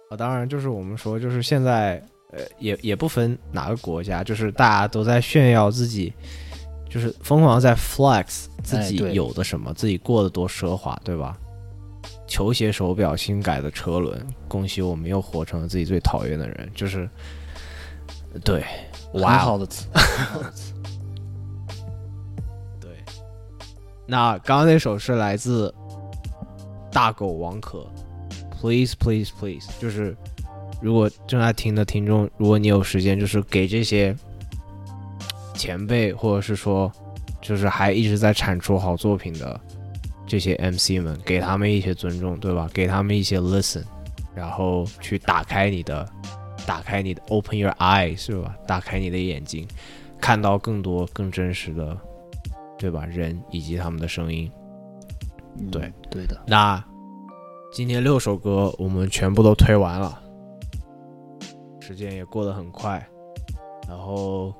[0.09, 6.13] 啊，当然就是我们说，就是现在，呃，也也不分哪个国家，就是大家都在炫耀自己，
[6.89, 11.37] 就是疯狂在 flex 自己有的什么，自己过得多奢华，对吧？
[12.29, 17.09] 球鞋、手表、新改的车轮，恭喜我们又活成了自己最讨厌的人，就是，
[18.45, 18.63] 对，
[19.11, 20.73] 很哇哦，好的词， 很好的词。
[22.79, 22.91] 对，
[24.05, 25.73] 那刚刚那首是来自
[26.91, 27.85] 大狗王可
[28.61, 30.15] ，Please Please Please，就是
[30.81, 34.15] 如果正在听的听众，如果你有时间，就是给这些
[35.55, 36.91] 前辈，或者是说
[37.41, 39.59] 就是还一直在产出好作品的
[40.29, 42.69] 这些 MC 们，给他们一些尊重，对吧？
[42.73, 43.83] 给他们一些 listen，
[44.33, 46.07] 然后去打开你的，
[46.65, 48.55] 打开你的 open your eyes，是吧？
[48.65, 49.67] 打开你的眼睛，
[50.21, 51.97] 看到更多更真实的。
[52.77, 53.05] 对吧？
[53.05, 54.49] 人以及他们的声音。
[55.57, 56.81] 嗯对对的，那
[57.73, 60.17] 今天六首歌我们全部都推完了，
[61.81, 63.05] 时间也过得很快，
[63.85, 64.53] 然后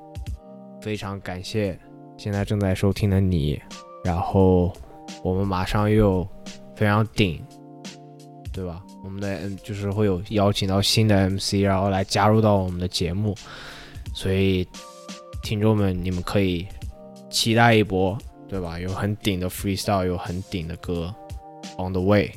[0.81, 1.79] 非常感谢
[2.17, 3.57] 现在正在收听的你，
[4.03, 4.73] 然后
[5.23, 6.27] 我们马上又有
[6.75, 7.41] 非常顶，
[8.53, 8.83] 对吧？
[9.03, 13.35] 我们的嗯就是会有邀请到新的 MC，然后来加入到我们的节目，
[14.13, 14.67] 所以
[15.41, 16.67] 听众们你们可以
[17.29, 18.79] 期待一波，对吧？
[18.79, 21.13] 有很顶的 freestyle，有很顶的歌
[21.77, 22.31] on the way。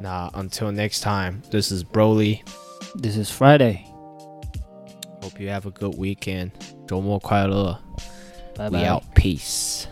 [0.00, 2.40] 那 until next time, this is Broly.
[3.02, 6.50] This is Friday，Hope you have a good weekend.
[6.86, 7.78] 周末快乐。
[8.56, 9.02] 拜 We 拜 out.
[9.14, 9.84] Peace.